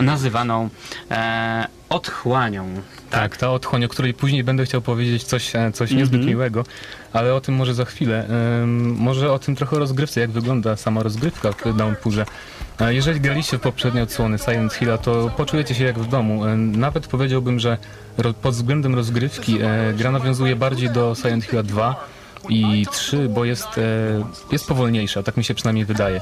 [0.00, 0.68] nazywaną,
[1.10, 2.66] e, otchłanią.
[3.10, 6.28] Tak, ta otchłań, o której później będę chciał powiedzieć coś, e, coś niezbyt Mhm.
[6.28, 6.64] miłego,
[7.12, 8.28] ale o tym może za chwilę.
[8.96, 12.26] Może o tym trochę rozgrywce, jak wygląda sama rozgrywka w Downpourze.
[12.80, 16.44] E, Jeżeli graliście w poprzednie odsłony Silent Hilla, to poczujecie się jak w domu.
[16.46, 17.78] E, Nawet powiedziałbym, że
[18.42, 19.58] pod względem rozgrywki
[19.98, 22.06] gra nawiązuje bardziej do Silent Hilla 2
[22.48, 23.68] i 3, bo jest,
[24.52, 26.20] jest powolniejsza, tak mi się przynajmniej wydaje.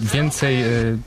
[0.00, 0.64] Więcej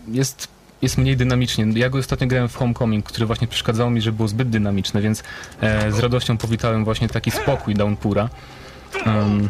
[0.08, 0.48] jest
[0.84, 1.66] jest mniej dynamicznie.
[1.76, 5.24] Ja go ostatnio grałem w Homecoming, który właśnie przeszkadzało mi, że było zbyt dynamiczne, więc
[5.62, 8.30] e, z radością powitałem właśnie taki spokój Downpoura.
[9.06, 9.50] Um,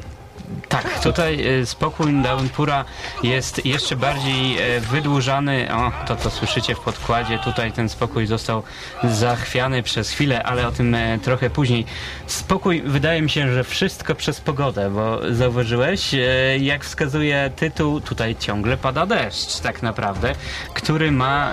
[0.70, 2.86] Tak, tutaj e, spokój Downpura
[3.24, 5.76] jest jeszcze bardziej e, wydłużany.
[5.76, 8.64] O, to co słyszycie w podkładzie, tutaj ten spokój został
[9.04, 11.86] zachwiany przez chwilę, ale o tym e, trochę później.
[12.28, 16.16] Spokój, wydaje mi się, że wszystko przez pogodę, bo zauważyłeś,
[16.60, 20.36] jak wskazuje tytuł, tutaj ciągle pada deszcz tak naprawdę,
[20.74, 21.52] który ma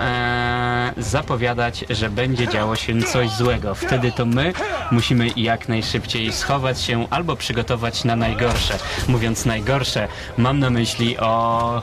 [0.97, 3.75] zapowiadać, że będzie działo się coś złego.
[3.75, 4.53] Wtedy to my
[4.91, 8.80] musimy jak najszybciej schować się albo przygotować na najgorsze.
[9.07, 10.07] Mówiąc najgorsze,
[10.37, 11.81] mam na myśli o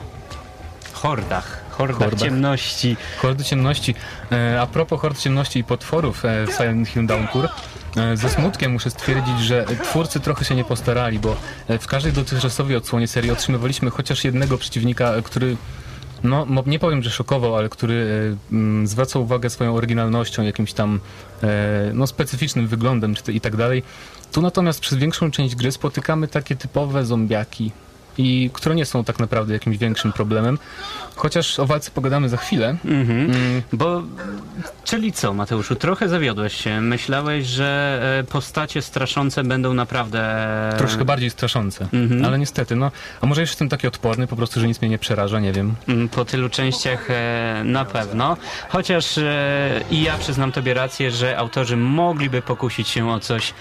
[0.93, 2.29] hordach, hordach, Hordach.
[2.29, 2.97] ciemności.
[3.19, 3.95] Hordy ciemności.
[4.33, 7.49] E, a propos hord ciemności i potworów e, w Silent Hill Downpour,
[7.97, 11.37] e, ze smutkiem muszę stwierdzić, że twórcy trochę się nie postarali, bo
[11.69, 15.57] e, w każdej dotychczasowej odsłonie serii otrzymywaliśmy chociaż jednego przeciwnika, e, który
[16.23, 21.01] no, nie powiem, że szokował, ale który mm, zwracał uwagę swoją oryginalnością, jakimś tam
[21.95, 23.83] no, specyficznym wyglądem czy i tak dalej.
[24.33, 27.73] Tu natomiast przez większą część gry spotykamy takie typowe zombiaki,
[28.19, 30.59] i które nie są tak naprawdę jakimś większym problemem.
[31.17, 32.77] Chociaż o walce pogadamy za chwilę.
[32.85, 33.21] Mhm.
[33.21, 34.03] Mm, Bo,
[34.85, 36.81] czyli co, Mateuszu, trochę zawiodłeś się.
[36.81, 40.25] Myślałeś, że e, postacie straszące będą naprawdę...
[40.79, 42.25] Troszkę bardziej straszące, Mhm.
[42.25, 42.91] ale niestety, no,
[43.21, 45.75] a może jeszcze jestem taki odporny, po prostu, że nic mnie nie przeraża, nie wiem.
[45.89, 48.37] Mm, Po tylu częściach e, na pewno.
[48.69, 53.55] Chociaż e, i ja przyznam tobie rację, że autorzy mogliby pokusić się o coś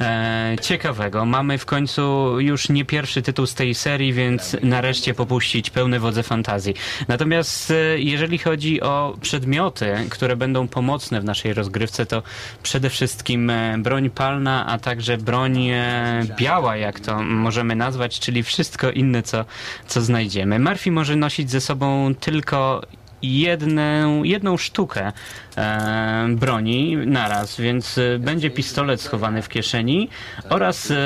[0.00, 1.24] e, ciekawego.
[1.24, 2.02] Mamy w końcu
[2.40, 6.74] już nie pierwszy tytuł z tej serii, więc nareszcie popuścić pełne wodze fantazji.
[7.08, 12.22] Natomiast e, jeżeli chodzi o przedmioty, które będą pomocne w naszej rozgrywce, to
[12.62, 18.42] przede wszystkim e, broń palna, a także broń e, biała, jak to możemy nazwać, czyli
[18.42, 19.44] wszystko inne, co,
[19.86, 20.58] co znajdziemy.
[20.58, 22.82] Murphy może nosić ze sobą tylko
[23.22, 25.12] jedną, jedną sztukę
[25.56, 30.08] e, broni naraz, więc e, będzie pistolet schowany w kieszeni
[30.48, 30.96] oraz e,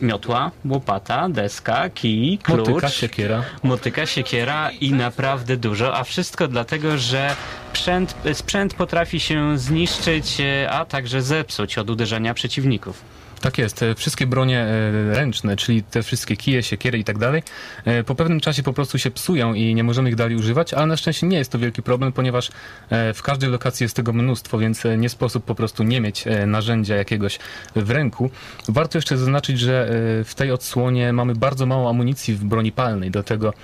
[0.00, 3.42] miotła, łopata, deska, kij, klucz, Motyka, siekiera.
[3.62, 7.36] motyka, siekiera i naprawdę dużo, a wszystko dlatego, że
[7.72, 13.02] sprzęt, sprzęt potrafi się zniszczyć, e, a także zepsuć od uderzenia przeciwników.
[13.40, 17.42] Tak jest, te wszystkie bronie e, ręczne, czyli te wszystkie kije, siekiery i tak dalej,
[17.84, 20.86] e, po pewnym czasie po prostu się psują i nie możemy ich dalej używać, ale
[20.86, 22.50] na szczęście nie jest to wielki problem, ponieważ
[22.90, 26.26] e, w każdej lokacji jest tego mnóstwo, więc e, nie sposób po prostu nie mieć
[26.26, 27.38] e, narzędzia jakiegoś
[27.76, 28.30] w ręku.
[28.68, 29.88] Warto jeszcze zaznaczyć, że
[30.20, 33.54] e, w tej odsłonie mamy bardzo mało amunicji w broni palnej, dlatego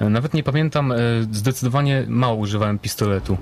[0.00, 0.96] e, nawet nie pamiętam, e,
[1.32, 3.38] zdecydowanie mało używałem pistoletu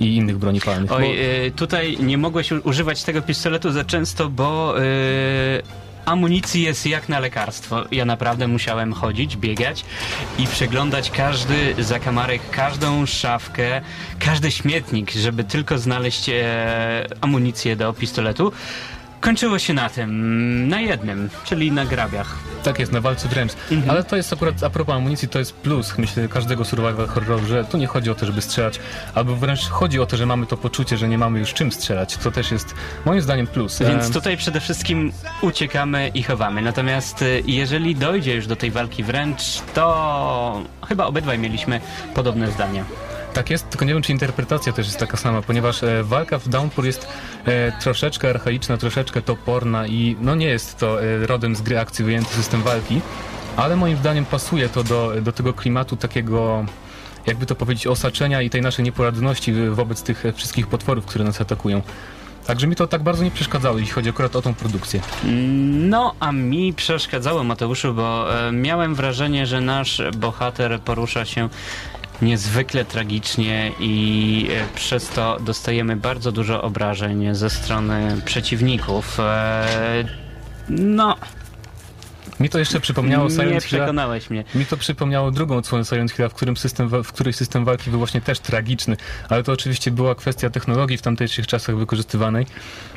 [0.00, 0.88] i innych broni palnych.
[0.90, 5.62] bo- Oj, y, tutaj nie mogłeś używać tego pistoletu za często, bo y,
[6.06, 7.84] amunicji jest jak na lekarstwo.
[7.92, 9.84] Ja naprawdę musiałem chodzić, biegać
[10.38, 13.80] i przeglądać każdy zakamarek, każdą szafkę,
[14.18, 18.52] każdy śmietnik, żeby tylko znaleźć e, amunicję do pistoletu.
[19.20, 22.36] Kończyło się na tym, na jednym, czyli na grabiach.
[22.62, 23.52] Tak jest, na walce wręcz.
[23.70, 23.90] Mhm.
[23.90, 27.64] Ale to jest akurat, a propos amunicji, to jest plus, myślę, każdego survival horroru, że
[27.64, 28.80] tu nie chodzi o to, żeby strzelać,
[29.14, 32.16] albo wręcz chodzi o to, że mamy to poczucie, że nie mamy już czym strzelać.
[32.16, 33.78] To też jest, moim zdaniem, plus.
[33.78, 35.12] Więc tutaj przede wszystkim
[35.42, 36.62] uciekamy i chowamy.
[36.62, 39.42] Natomiast y, jeżeli dojdzie już do tej walki wręcz,
[39.74, 41.80] to chyba obydwaj mieliśmy
[42.14, 42.84] podobne zdania.
[43.36, 46.48] Tak jest, tylko nie wiem, czy interpretacja też jest taka sama, ponieważ e, walka w
[46.48, 47.08] Downpour jest
[47.44, 52.04] e, troszeczkę archaiczna, troszeczkę toporna i no nie jest to e, rodem z gry akcji
[52.04, 53.00] wyjęty system walki,
[53.56, 56.64] ale moim zdaniem pasuje to do, do tego klimatu takiego
[57.26, 61.40] jakby to powiedzieć, osaczenia i tej naszej nieporadności wobec tych e, wszystkich potworów, które nas
[61.40, 61.82] atakują.
[62.46, 65.00] Także mi to tak bardzo nie przeszkadzało, jeśli chodzi akurat o tą produkcję.
[65.72, 71.48] No, a mi przeszkadzało, Mateuszu, bo e, miałem wrażenie, że nasz bohater porusza się
[72.22, 79.20] niezwykle tragicznie i e, przez to dostajemy bardzo dużo obrażeń ze strony przeciwników.
[79.20, 80.04] E,
[80.68, 81.16] no,
[82.40, 83.78] Mi to jeszcze przypomniało nie Silent Hill.
[83.78, 84.44] przekonałeś mnie.
[84.54, 87.98] Mi to przypomniało drugą odsłonę Silent Hill, w, którym system, w której system walki był
[87.98, 88.96] właśnie też tragiczny,
[89.28, 92.46] ale to oczywiście była kwestia technologii w tamtejszych czasach wykorzystywanej.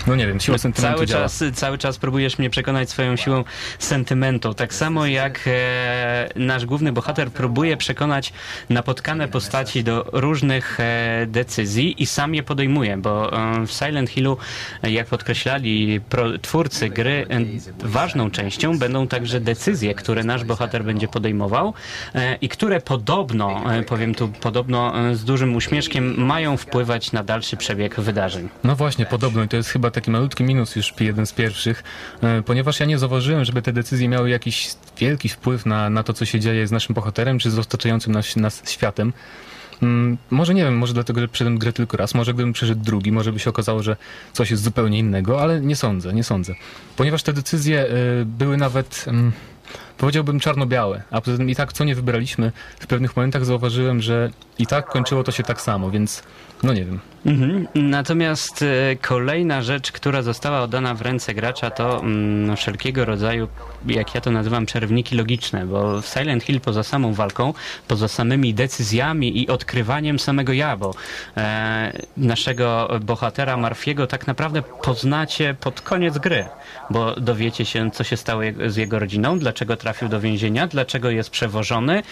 [0.08, 1.24] No nie wiem, siła sentymentu Cały działa.
[1.24, 3.44] czas, cały czas próbujesz mnie przekonać swoją siłą
[3.80, 4.54] sentymentu.
[4.54, 8.34] Tak samo jak e, nasz główny bohater próbuje przekonać
[8.70, 14.38] napotkane postaci do różnych e, decyzji i sam je podejmuje, bo e, w Silent Hillu,
[14.84, 20.84] e, jak podkreślali pro, twórcy gry, e, ważną częścią będą także decyzje, które nasz bohater
[20.84, 21.74] będzie podejmował
[22.16, 27.24] e, i które podobno, e, powiem tu podobno e, z dużym uśmieszkiem, mają wpływać na
[27.24, 28.50] dalszy przebieg wydarzeń.
[28.64, 31.84] No właśnie, podobno i to jest chyba taki malutki minus już jeden z pierwszych,
[32.46, 36.26] ponieważ ja nie zauważyłem, żeby te decyzje miały jakiś wielki wpływ na, na to, co
[36.26, 39.14] się dzieje z naszym bohaterem, czy z otaczającym nas, nas światem.
[39.82, 43.12] Mm, Może nie wiem, może dlatego, że przeszedłem grę tylko raz, może gdybym przeszedł drugi,
[43.12, 43.96] może by się okazało, że
[44.34, 46.56] coś jest zupełnie innego, ale nie sądzę, nie sądzę.
[46.96, 49.32] Ponieważ te decyzje y, były nawet, mm,
[50.00, 54.30] powiedziałbym czarno-białe, a poza tym i tak co nie wybraliśmy, w pewnych momentach zauważyłem, że
[54.60, 56.24] i tak kończyło to się tak samo, więc
[56.64, 57.00] no nie wiem.
[57.26, 57.68] Mhm.
[57.76, 63.48] Natomiast e, kolejna rzecz, która została oddana w ręce gracza, to mm, wszelkiego rodzaju,
[63.88, 67.54] jak ja to nazywam, czerwniki logiczne, bo w Silent Hill poza samą walką,
[67.88, 70.94] poza samymi decyzjami i odkrywaniem samego ja, bo
[71.38, 76.46] e, naszego bohatera Marfiego tak naprawdę poznacie pod koniec gry,
[76.90, 81.10] bo dowiecie się, co się stało je- z jego rodziną, dlaczego trafił do więzienia, dlaczego
[81.10, 82.04] jest przewożony,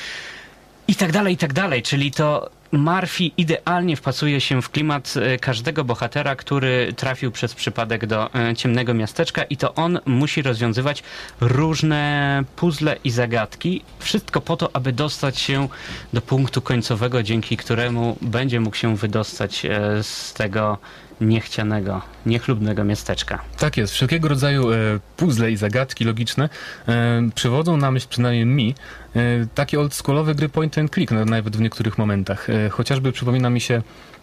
[0.87, 1.81] i tak dalej, i tak dalej.
[1.83, 8.05] Czyli to Murphy idealnie wpasuje się w klimat e, każdego bohatera, który trafił przez przypadek
[8.05, 11.03] do e, ciemnego miasteczka i to on musi rozwiązywać
[11.41, 13.81] różne puzzle i zagadki.
[13.99, 15.67] Wszystko po to, aby dostać się
[16.13, 20.77] do punktu końcowego, dzięki któremu będzie mógł się wydostać e, z tego
[21.21, 23.41] niechcianego, niechlubnego miasteczka.
[23.57, 24.75] Tak jest, wszelkiego rodzaju e,
[25.17, 26.49] puzzle i zagadki logiczne
[26.87, 28.75] e, przywodzą na myśl, przynajmniej mi,
[29.15, 29.19] e,
[29.55, 32.49] takie oldschoolowe gry point and click, nawet w niektórych momentach.
[32.49, 33.81] E, chociażby przypomina mi się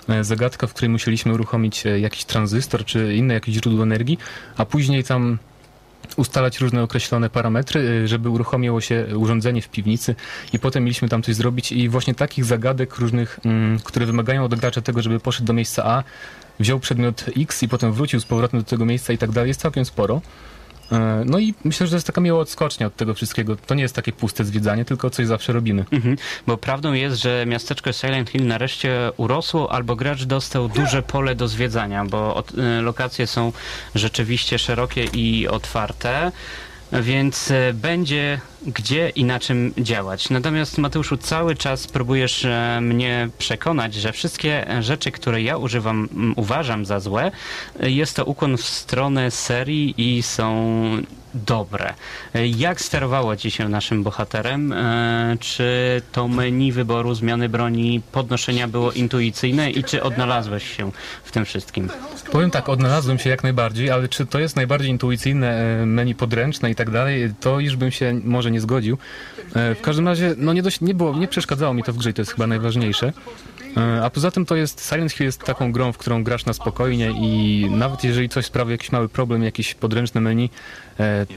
[0.09, 4.19] e, zagadka, w której musieliśmy uruchomić e, jakiś tranzystor czy inne jakieś źródło energii,
[4.57, 5.39] a później tam
[6.17, 10.15] ustalać różne określone parametry, y, żeby uruchomiło się urządzenie w piwnicy
[10.53, 14.55] i potem mieliśmy tam coś zrobić i właśnie takich zagadek różnych, mm, które wymagają od
[14.55, 16.05] gracza tego, żeby poszedł do miejsca A,
[16.61, 19.61] wziął przedmiot X i potem wrócił z powrotem do tego miejsca i tak dalej, jest
[19.61, 20.21] całkiem sporo.
[20.93, 23.57] E, No i myślę, że to jest taka miła odskocznia od tego wszystkiego.
[23.57, 25.85] To nie jest takie puste zwiedzanie, tylko coś zawsze robimy.
[25.91, 26.17] Mhm.
[26.47, 31.49] Bo prawdą jest, że miasteczko Silent Hill nareszcie urosło, albo gracz dostał duże pole do
[31.49, 33.53] zwiedzania, bo od, y, lokacje są
[33.95, 36.33] rzeczywiście szerokie i otwarte.
[36.93, 40.31] Więc e, będzie gdzie i na czym działać.
[40.31, 46.85] Natomiast Mateuszu, cały czas próbujesz e, mnie przekonać, że wszystkie rzeczy, które ja używam, uważam
[46.85, 47.31] za złe,
[47.81, 50.55] jest to ukłon w stronę serii i są
[51.35, 51.95] dobre.
[52.35, 54.73] E, Jak sterowało ci się naszym bohaterem?
[54.73, 60.91] E, Czy to menu wyboru, zmiany broni, podnoszenia było intuicyjne i czy odnalazłeś się
[61.25, 61.89] w tym wszystkim?
[62.33, 66.71] Powiem tak, odnalazłem się jak najbardziej, ale czy to jest najbardziej intuicyjne e, menu podręczne
[66.71, 68.99] i tak dalej, to już bym się może nie zgodził.
[69.55, 72.15] W każdym razie, no nie, dość, nie, było, nie przeszkadzało mi to w grze i
[72.15, 73.13] to jest chyba najważniejsze.
[74.03, 77.11] A poza tym to jest, Silent Hill jest taką grą, w którą grasz na spokojnie
[77.11, 80.51] i nawet jeżeli coś sprawi jakiś mały problem, jakieś podręczne menu,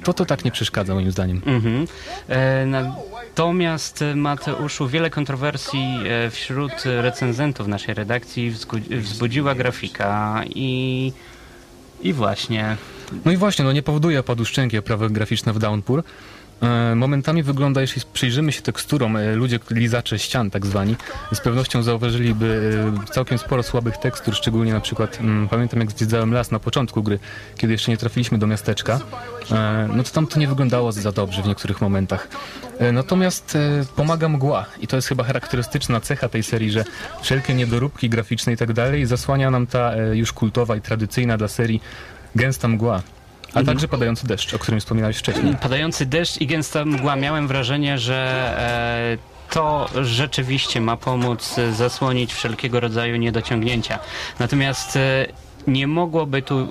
[0.03, 1.41] to to tak nie przeszkadza moim zdaniem.
[1.45, 1.87] Mhm.
[2.29, 5.95] E, Natomiast e, Mateuszu, wiele kontrowersji
[6.25, 8.53] e, wśród recenzentów naszej redakcji
[8.89, 11.13] wzbudziła grafika i,
[12.01, 12.77] i właśnie
[13.25, 16.03] No i właśnie, no nie powoduje opadu szczęki oprawy graficzne w Downpour.
[16.61, 20.95] E, Momentami wygląda, jeśli przyjrzymy się teksturom, e, ludzie lizacze ścian tak zwani,
[21.33, 22.71] z pewnością zauważyliby
[23.07, 27.03] e, całkiem sporo słabych tekstur, szczególnie na przykład, mm, pamiętam jak zwiedzałem las na początku
[27.03, 27.19] gry,
[27.57, 28.99] kiedy jeszcze nie trafiliśmy do miasteczka,
[29.95, 32.27] no to tam to nie wyglądało za dobrze w niektórych momentach.
[32.93, 33.57] Natomiast
[33.95, 36.83] pomaga mgła i to jest chyba charakterystyczna cecha tej serii, że
[37.21, 41.81] wszelkie niedoróbki graficzne i tak dalej zasłania nam ta już kultowa i tradycyjna dla serii
[42.35, 43.01] gęsta mgła.
[43.53, 45.55] A także padający deszcz, o którym wspominałeś wcześniej.
[45.61, 47.15] padający deszcz i gęsta mgła.
[47.15, 48.15] Miałem wrażenie, że
[49.19, 53.99] e, to rzeczywiście ma pomóc zasłonić wszelkiego rodzaju niedociągnięcia.
[54.39, 55.25] Natomiast e,
[55.67, 56.67] nie mogłoby tu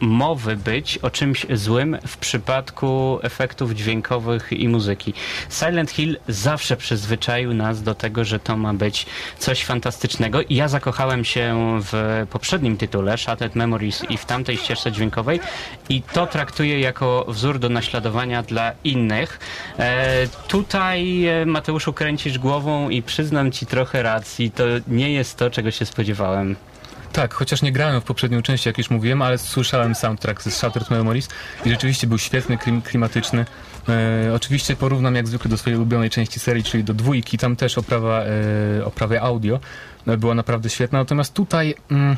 [0.00, 5.14] mowy być o czymś złym w przypadku efektów dźwiękowych i muzyki.
[5.50, 9.06] Silent Hill zawsze przyzwyczaił nas do tego, że to ma być
[9.38, 14.92] coś fantastycznego i ja zakochałem się w poprzednim tytule Shattered Memories i w tamtej ścieżce
[14.92, 15.40] dźwiękowej
[15.88, 19.38] i to traktuję jako wzór do naśladowania dla innych.
[19.78, 25.50] E, tutaj e, Mateuszu kręcisz głową i przyznam ci trochę racji, to nie jest to,
[25.50, 26.56] czego się spodziewałem.
[27.12, 30.90] Tak, chociaż nie grałem w poprzednią część, jak już mówiłem, ale słyszałem soundtrack z Shattered
[30.90, 31.28] Memories
[31.64, 33.46] i rzeczywiście był świetny, klim, klimatyczny.
[33.88, 37.38] E, oczywiście porównam jak zwykle do swojej ulubionej części serii, czyli do dwójki.
[37.38, 38.24] Tam też oprawa,
[39.16, 39.60] e, audio
[40.06, 40.98] e, była naprawdę świetna.
[40.98, 42.16] Natomiast tutaj mm,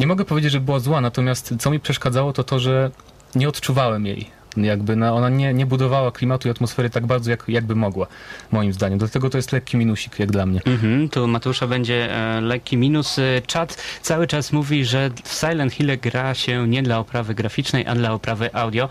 [0.00, 2.90] nie mogę powiedzieć, że była zła, natomiast co mi przeszkadzało, to to, że
[3.34, 4.41] nie odczuwałem jej.
[4.56, 8.06] Jakby na, ona nie, nie budowała klimatu i atmosfery tak bardzo, jak, jakby mogła,
[8.50, 8.98] moim zdaniem.
[8.98, 10.60] Dlatego to jest lekki minusik, jak dla mnie.
[10.66, 13.18] Mhm, tu Mateusza będzie e, lekki minus.
[13.18, 17.86] E, Czat cały czas mówi, że w Silent Hill gra się nie dla oprawy graficznej,
[17.86, 18.88] a dla oprawy audio.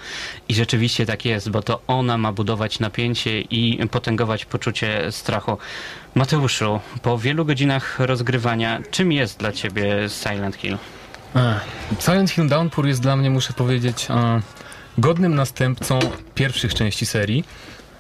[0.49, 5.57] I rzeczywiście tak jest, bo to ona ma budować napięcie i potęgować poczucie strachu.
[6.15, 10.77] Mateuszu, po wielu godzinach rozgrywania, czym jest dla ciebie Silent Hill?
[11.99, 14.41] Silent Hill Downpour jest dla mnie, muszę powiedzieć, e,
[14.97, 15.99] godnym następcą
[16.35, 17.43] pierwszych części serii.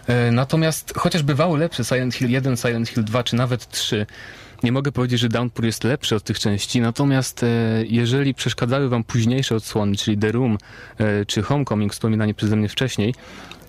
[0.07, 4.05] E, natomiast chociaż bywały lepsze Silent Hill 1, Silent Hill 2 czy nawet 3,
[4.63, 6.81] nie mogę powiedzieć, że Downpour jest lepszy od tych części.
[6.81, 7.47] Natomiast e,
[7.87, 10.57] jeżeli przeszkadzały wam późniejsze odsłony, czyli The Room
[10.97, 13.15] e, czy Homecoming wspominanie przeze mnie wcześniej,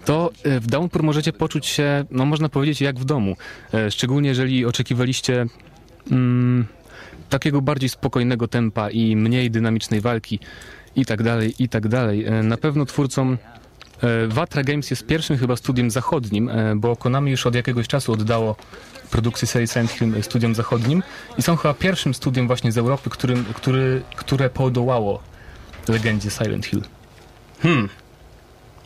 [0.04, 3.36] to w Downpour możecie poczuć się, no można powiedzieć, jak w domu.
[3.90, 5.46] Szczególnie jeżeli oczekiwaliście
[6.10, 6.66] mm,
[7.28, 10.40] takiego bardziej spokojnego tempa i mniej dynamicznej walki
[10.96, 12.24] i tak dalej, i tak dalej.
[12.24, 13.38] E, Na pewno twórcom
[14.02, 18.12] e, Vatra Games jest pierwszym chyba studiem zachodnim, e, bo Konami już od jakiegoś czasu
[18.12, 18.56] oddało
[19.10, 21.02] produkcję serii Silent Hill studiom zachodnim
[21.38, 25.22] i są chyba pierwszym studiem właśnie z Europy, którym, który, które podołało
[25.88, 26.82] legendzie Silent Hill.
[27.62, 27.88] Hmm.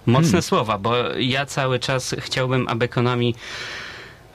[0.07, 3.34] Mocne słowa, bo ja cały czas chciałbym, aby Konami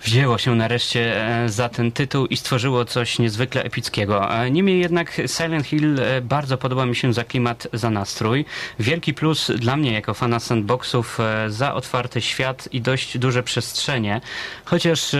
[0.03, 4.33] wzięło się nareszcie e, za ten tytuł i stworzyło coś niezwykle epickiego.
[4.33, 8.45] E, Niemniej jednak Silent Hill e, bardzo podoba mi się za klimat, za nastrój.
[8.79, 14.21] Wielki plus dla mnie jako fana sandboxów za otwarty świat i dość duże przestrzenie.
[14.65, 15.15] Chociaż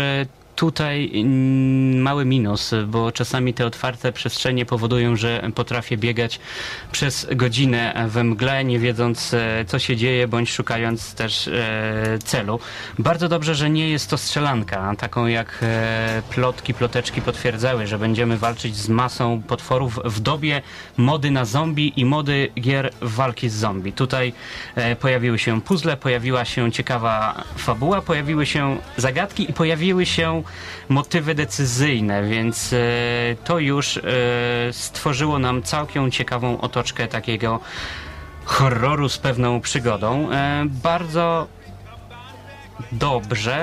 [0.56, 6.40] Tutaj mm, mały minus, bo czasami te otwarte przestrzenie powodują, że potrafię biegać
[6.92, 12.60] przez godzinę we mgle, nie wiedząc e, co się dzieje, bądź szukając też e, celu.
[13.00, 18.38] Bardzo dobrze, że nie jest to strzelanka, taką jak e, plotki, ploteczki potwierdzały, że będziemy
[18.38, 20.62] walczyć z masą potworów w dobie
[20.98, 23.94] mody na zombie i mody gier walki z zombie.
[23.94, 24.34] Tutaj
[25.00, 30.41] pojawiły się puzzle, pojawiła się ciekawa fabuła, pojawiły się zagadki i pojawiły się
[30.90, 32.78] motywy decyzyjne, więc e,
[33.44, 34.02] to już e,
[34.72, 37.60] stworzyło nam całkiem ciekawą otoczkę takiego
[38.46, 40.32] horroru z pewną przygodą.
[40.32, 41.48] E, bardzo
[42.92, 43.58] dobrze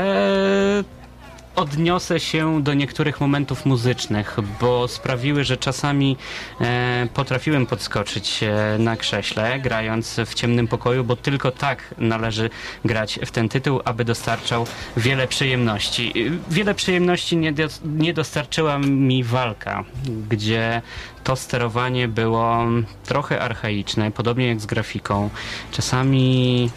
[1.58, 6.16] odniosę się do niektórych momentów muzycznych, bo sprawiły, że czasami
[6.60, 12.50] e, potrafiłem podskoczyć e, na krześle, grając w ciemnym pokoju, bo tylko tak należy
[12.84, 16.12] grać w ten tytuł, aby dostarczał wiele przyjemności.
[16.50, 19.84] Wiele przyjemności nie, dos- nie dostarczyła mi walka,
[20.28, 20.82] gdzie
[21.24, 22.66] to sterowanie było
[23.06, 25.30] trochę archaiczne, podobnie jak z grafiką.
[25.72, 26.70] Czasami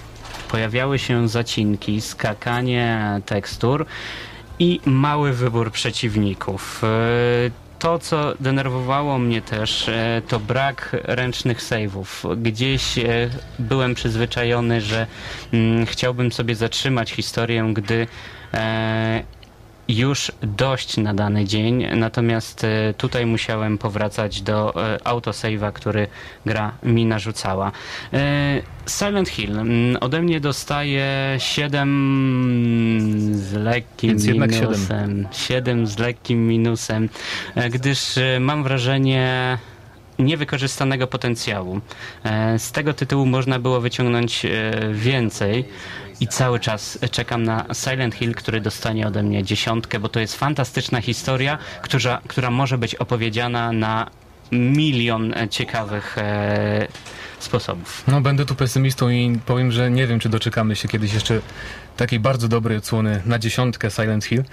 [0.52, 3.86] pojawiały się zacinki, skakanie tekstur
[4.62, 6.82] i mały wybór przeciwników.
[6.84, 12.38] E, To, co denerwowało mnie też, e, to brak ręcznych save'ów.
[12.42, 15.08] Gdzieś e, byłem przyzwyczajony, że
[15.54, 18.08] mm, chciałbym sobie zatrzymać historię, gdy
[19.92, 26.08] już dość na dany dzień, natomiast e, tutaj musiałem powracać do e, autosave'a, który
[26.46, 27.72] gra mi narzucała.
[28.14, 29.60] E, Silent Hill
[30.00, 35.28] ode mnie dostaje 7 z lekkim minusem.
[35.32, 37.10] 7 z lekkim minusem,
[37.72, 39.58] gdyż mam wrażenie
[40.20, 41.82] niewykorzystanego potencjału.
[42.58, 44.46] Z tego tytułu można było wyciągnąć
[44.92, 45.66] więcej
[46.22, 50.36] i cały czas czekam na Silent Hill, który dostanie ode mnie dziesiątkę, bo to jest
[50.36, 54.08] fantastyczna historia, która, która może być opowiedziana na
[54.52, 56.88] milion ciekawych e,
[57.40, 58.04] sposobów.
[58.08, 61.42] No, będę tu pesymistą i powiem, że nie wiem, czy doczekamy się kiedyś jeszcze
[61.98, 64.44] takiej bardzo dobrej odsłony na dziesiątkę Silent Hill.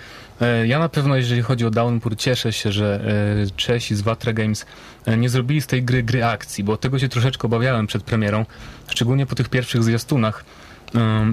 [0.41, 3.01] E, Ja na pewno, jeżeli chodzi o Downpour, cieszę się, że
[3.47, 4.67] e, Czesi z Vatra Games
[5.07, 8.47] e, nie zrobili z tej gry gry akcji, bo tego się troszeczkę obawiałem przed premierą,
[8.89, 10.45] szczególnie po tych pierwszych zwiastunach.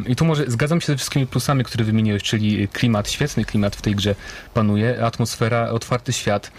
[0.07, 3.81] I tu może zgadzam się ze wszystkimi plusami, które wymieniłeś, czyli klimat, świetny klimat w
[3.81, 4.15] tej grze
[4.53, 6.51] panuje, atmosfera, otwarty świat.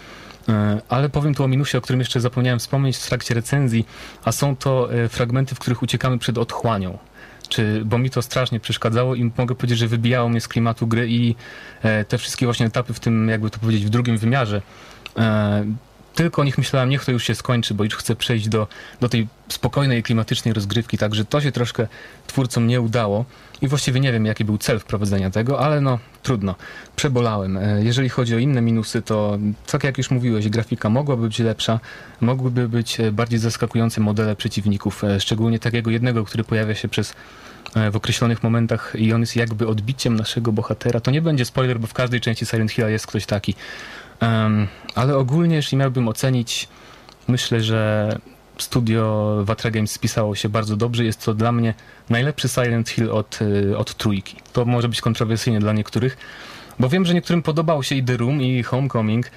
[0.49, 3.85] E, Ale powiem tu o minusie, o którym jeszcze zapomniałem wspomnieć w trakcie recenzji,
[4.23, 6.97] a są to e, fragmenty, w których uciekamy przed otchłanią.
[7.49, 11.07] Czy, bo mi to strasznie przeszkadzało i mogę powiedzieć, że wybijało mnie z klimatu gry
[11.09, 11.35] i
[11.83, 14.61] e, te wszystkie właśnie etapy w tym, jakby to powiedzieć, w drugim wymiarze.
[16.17, 18.67] Tylko o nich myślałem, niech to już się skończy, bo już chcę przejść do,
[19.01, 21.87] do tej spokojnej, klimatycznej rozgrywki, także to się troszkę
[22.27, 23.25] twórcom nie udało
[23.61, 26.55] i właściwie nie wiem, jaki był cel wprowadzenia tego, ale no trudno,
[26.95, 27.57] przebolałem.
[27.57, 29.37] E, Jeżeli chodzi o inne minusy, to
[29.71, 31.79] tak jak już mówiłeś, grafika mogłaby być lepsza,
[32.21, 37.13] mogłyby być e, bardziej zaskakujące modele przeciwników, e, szczególnie takiego jednego, który pojawia się przez
[37.91, 40.99] w określonych momentach i on jest jakby odbiciem naszego bohatera.
[40.99, 43.55] To nie będzie spoiler, bo w każdej części Silent Hill jest ktoś taki.
[44.19, 46.67] Em, ale ogólnie, jeśli miałbym ocenić,
[47.27, 48.09] myślę, że
[48.57, 51.05] studio Vatra Games spisało się bardzo dobrze.
[51.05, 51.73] Jest to dla mnie
[52.09, 54.35] najlepszy Silent Hill od, y, od trójki.
[54.53, 56.17] To może być kontrowersyjne dla niektórych,
[56.79, 59.31] bo wiem, że niektórym podobał się i The Room, i Homecoming.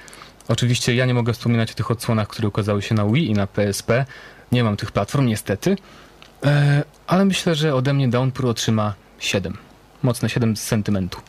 [0.48, 3.46] Oczywiście ja nie mogę wspominać o tych odsłonach, które ukazały się na Wii i na
[3.46, 4.06] PSP.
[4.52, 5.76] Nie mam tych platform, niestety.
[6.44, 9.56] E, ale myślę, że ode mnie Downpour otrzyma 7.
[10.02, 11.20] Mocne 7 z sentymentu.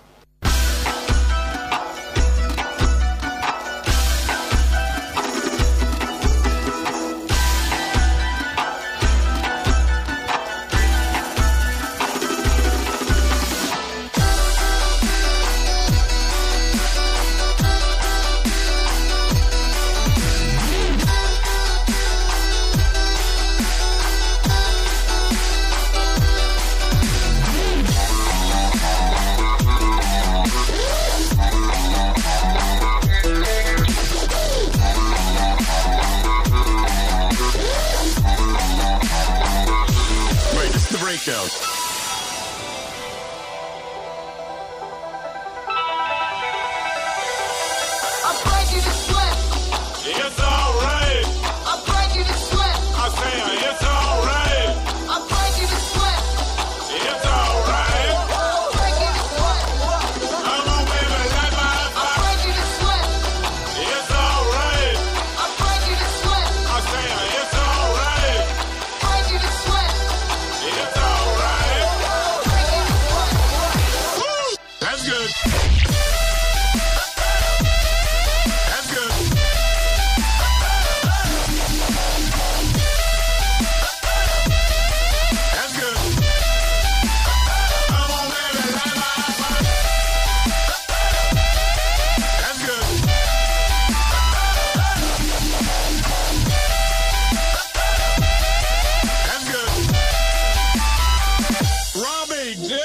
[101.96, 102.78] Robbie!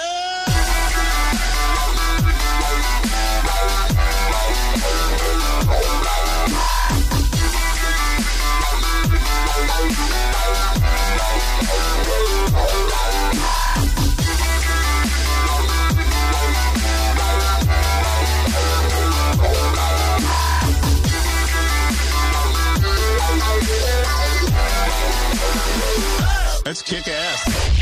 [26.65, 27.76] Let's kick ass.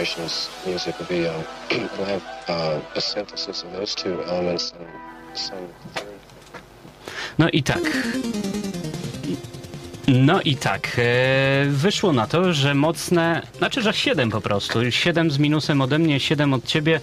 [0.00, 1.44] Generation's music will be um,
[1.98, 4.88] will have uh, a synthesis of those two elements and
[5.36, 6.20] some third
[7.38, 8.59] No i tak.
[10.14, 15.30] No i tak, e, wyszło na to, że mocne, znaczy, że 7 po prostu, 7
[15.30, 17.00] z minusem ode mnie, 7 od ciebie.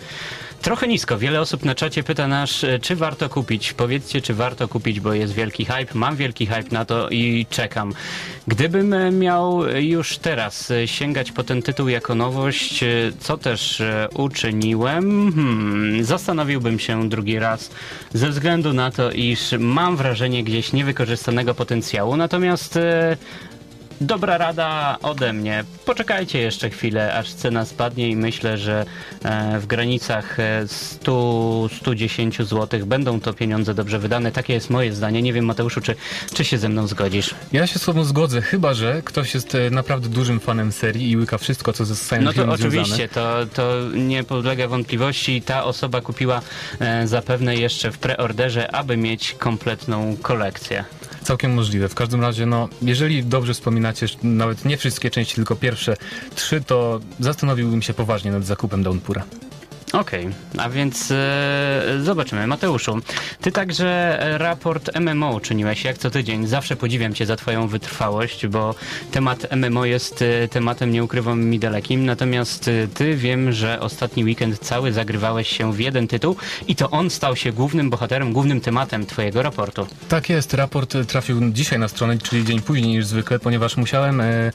[0.62, 1.18] Trochę nisko.
[1.18, 3.74] Wiele osób na czacie pyta nas, e, czy warto kupić.
[3.74, 5.94] Powiedzcie, czy warto kupić, bo jest wielki hype.
[5.94, 7.94] Mam wielki hype na to i czekam.
[8.48, 12.84] Gdybym e, miał już teraz sięgać po ten tytuł jako nowość,
[13.20, 13.82] co też
[14.14, 17.72] uczyniłem, hmm, zastanowiłbym się drugi raz
[18.14, 22.18] ze względu na to, iż mam wrażenie gdzieś niewykorzystanego potencjału.
[22.18, 23.16] Natomiast Yeah.
[24.02, 25.64] Dobra rada ode mnie.
[25.86, 28.86] Poczekajcie jeszcze chwilę, aż cena spadnie i myślę, że
[29.24, 34.32] e, w granicach e, 100-110 zł będą to pieniądze dobrze wydane.
[34.32, 35.22] Takie jest moje zdanie.
[35.22, 35.96] Nie wiem, Mateuszu, czy,
[36.34, 37.36] czy się ze mną zgodzisz?
[37.52, 41.18] Ja się z tobą zgodzę, chyba że ktoś jest e, naprawdę dużym fanem serii i
[41.18, 42.54] łyka wszystko, co ze Silent No to związane.
[42.54, 45.42] oczywiście, to, to nie podlega wątpliwości.
[45.42, 46.42] Ta osoba kupiła
[46.80, 50.84] e, zapewne jeszcze w preorderze, aby mieć kompletną kolekcję.
[51.24, 51.90] Całkiem możliwe.
[51.90, 53.54] W każdym razie, no, jeżeli dobrze
[54.24, 55.98] nawet nie wszystkie części, tylko pierwsze
[56.36, 59.24] trzy, to zastanowiłbym się poważnie nad zakupem Downpura.
[59.94, 62.48] Okej, a więc e, zobaczymy.
[62.48, 62.98] Mateuszu,
[63.42, 66.48] ty także e, raport MMO czyniłeś jak co tydzień.
[66.48, 68.76] Zawsze podziwiam cię za twoją wytrwałość, bo
[69.12, 72.06] temat MMO jest e, tematem, nie ukrywam, mi dalekim.
[72.06, 76.36] Natomiast e, ty wiem, że ostatni weekend cały zagrywałeś się w jeden tytuł
[76.68, 79.88] i to on stał się głównym bohaterem, głównym tematem twojego raportu.
[80.10, 84.52] Tak jest, raport trafił dzisiaj na stronę, czyli dzień później niż zwykle, ponieważ musiałem e,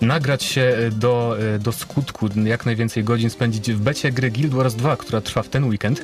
[0.00, 4.75] nagrać się do, e, do skutku, jak najwięcej godzin spędzić w becie gry Guild Wars
[4.76, 6.02] 2, która trwa w ten weekend.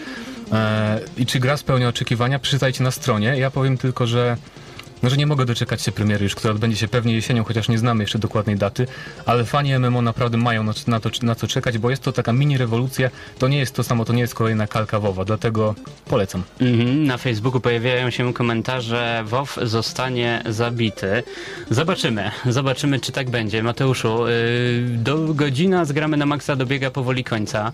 [0.53, 2.39] E, I czy gra spełnia oczekiwania?
[2.39, 3.39] Przeczytajcie na stronie.
[3.39, 4.37] Ja powiem tylko, że
[5.03, 7.79] no, że nie mogę doczekać się premiery już, która odbędzie się pewnie jesienią, chociaż nie
[7.79, 8.87] znamy jeszcze dokładnej daty,
[9.27, 12.33] ale fani MMO naprawdę mają na, na, to, na co czekać, bo jest to taka
[12.33, 15.75] mini rewolucja, to nie jest to samo, to nie jest kolejna kalka WoWa, dlatego
[16.05, 16.43] polecam.
[16.61, 21.23] Mhm, na Facebooku pojawiają się komentarze WoW zostanie zabity.
[21.71, 23.63] Zobaczymy, zobaczymy czy tak będzie.
[23.63, 27.73] Mateuszu, yy, do godzina zgramy na maksa dobiega powoli końca.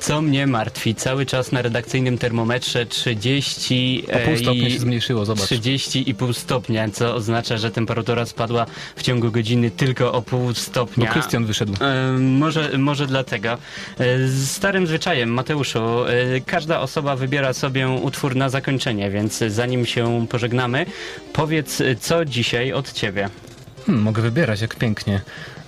[0.00, 4.78] Co mnie martwi, cały czas na redakcyjnym termometrze 30 O pół e, stopnia i się
[4.78, 5.44] zmniejszyło, zobacz.
[5.44, 6.61] 30,5 stopnia,
[6.92, 11.10] co oznacza, że temperatura spadła w ciągu godziny tylko o pół Bo stopnia.
[11.10, 11.72] Krystian wyszedł.
[11.80, 13.48] E, Może, może dlatego.
[13.98, 19.86] E, Z starym zwyczajem, Mateuszu, e, każda osoba wybiera sobie utwór na zakończenie, więc zanim
[19.86, 20.86] się pożegnamy,
[21.32, 23.28] powiedz, co dzisiaj od ciebie.
[23.86, 25.20] Hmm, mogę wybierać, jak pięknie.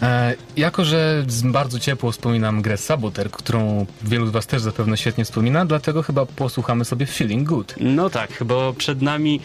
[0.03, 5.25] E, jako, że bardzo ciepło wspominam grę Saboter, którą wielu z Was też zapewne świetnie
[5.25, 7.75] wspomina, dlatego chyba posłuchamy sobie Feeling Good.
[7.81, 9.41] No tak, bo przed nami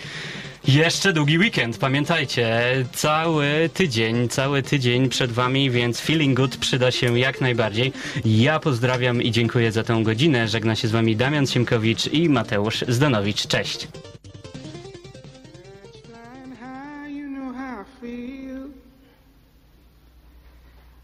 [0.67, 2.61] Jeszcze długi weekend, pamiętajcie,
[2.93, 7.93] cały tydzień, cały tydzień przed wami, więc feeling good przyda się jak najbardziej.
[8.25, 10.47] Ja pozdrawiam i dziękuję za tę godzinę.
[10.47, 13.47] Żegna się z wami Damian Siemkowicz i Mateusz Zdanowicz.
[13.47, 13.87] Cześć.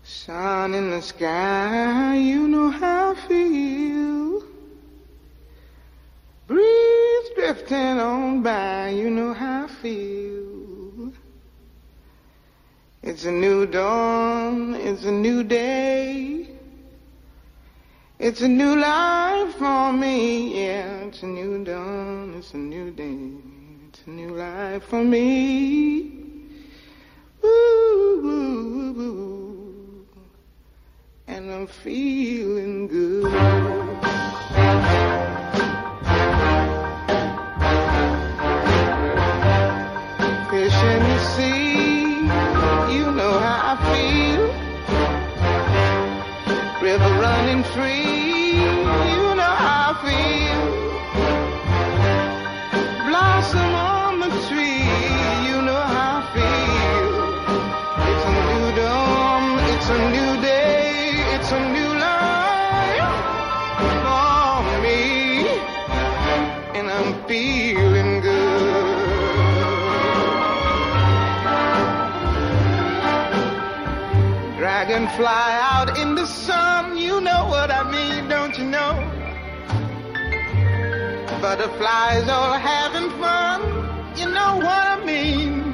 [0.04, 4.35] Sun in the sky, you know how I feel.
[6.48, 11.12] Breeze drifting on by, you know how I feel.
[13.02, 16.50] It's a new dawn, it's a new day.
[18.20, 21.06] It's a new life for me, yeah.
[21.06, 23.32] It's a new dawn, it's a new day.
[23.90, 26.26] It's a new life for me.
[27.44, 30.08] Ooh, ooh, ooh.
[31.28, 33.32] and I'm feeling good.
[75.16, 78.94] Dragonfly out in the sun, you know what I mean, don't you know?
[81.42, 83.62] Butterflies all having fun,
[84.18, 85.74] you know what I mean.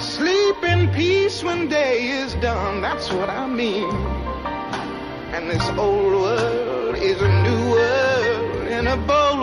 [0.00, 3.90] Sleep in peace when day is done, that's what I mean.
[5.34, 9.35] And this old world is a new world in a bold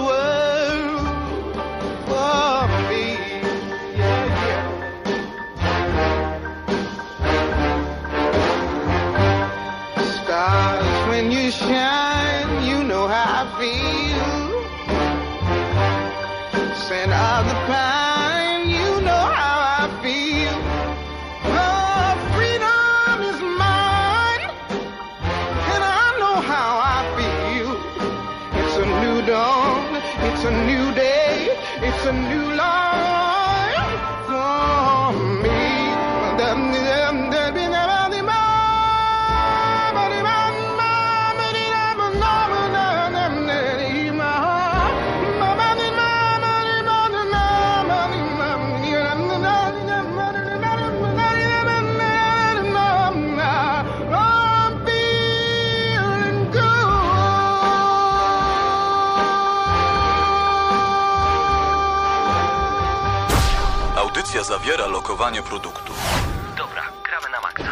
[64.44, 65.94] Zawiera lokowanie produktu.
[66.58, 67.64] Dobra, gramy na maksa.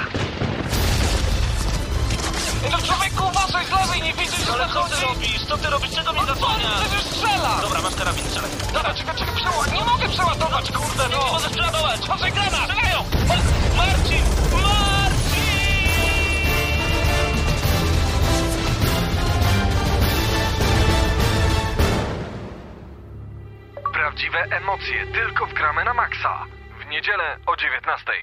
[2.71, 5.05] No człowieku, uważaj z lewej, nie widzisz, że Ale co ty zachodzi?
[5.05, 5.45] robisz?
[5.45, 5.91] Co ty robisz?
[5.95, 6.81] Czego mnie zasłaniasz?
[6.81, 7.57] Przecież strzela!
[7.61, 8.51] Dobra, masz karabin, strzelaj.
[8.73, 9.73] Dobra, czekaj, czekaj, przeładuj.
[9.73, 11.25] Nie mogę przeładować, kurde, no!
[11.25, 11.99] Nie możesz przeładować.
[12.03, 12.57] Uważaj, grana!
[12.57, 12.99] Strzelają!
[12.99, 13.25] O,
[13.77, 14.23] Marcin!
[14.57, 15.21] Marcin!
[23.93, 26.45] Prawdziwe emocje tylko w gramy na maksa.
[27.01, 28.13] Niedzielę o 19.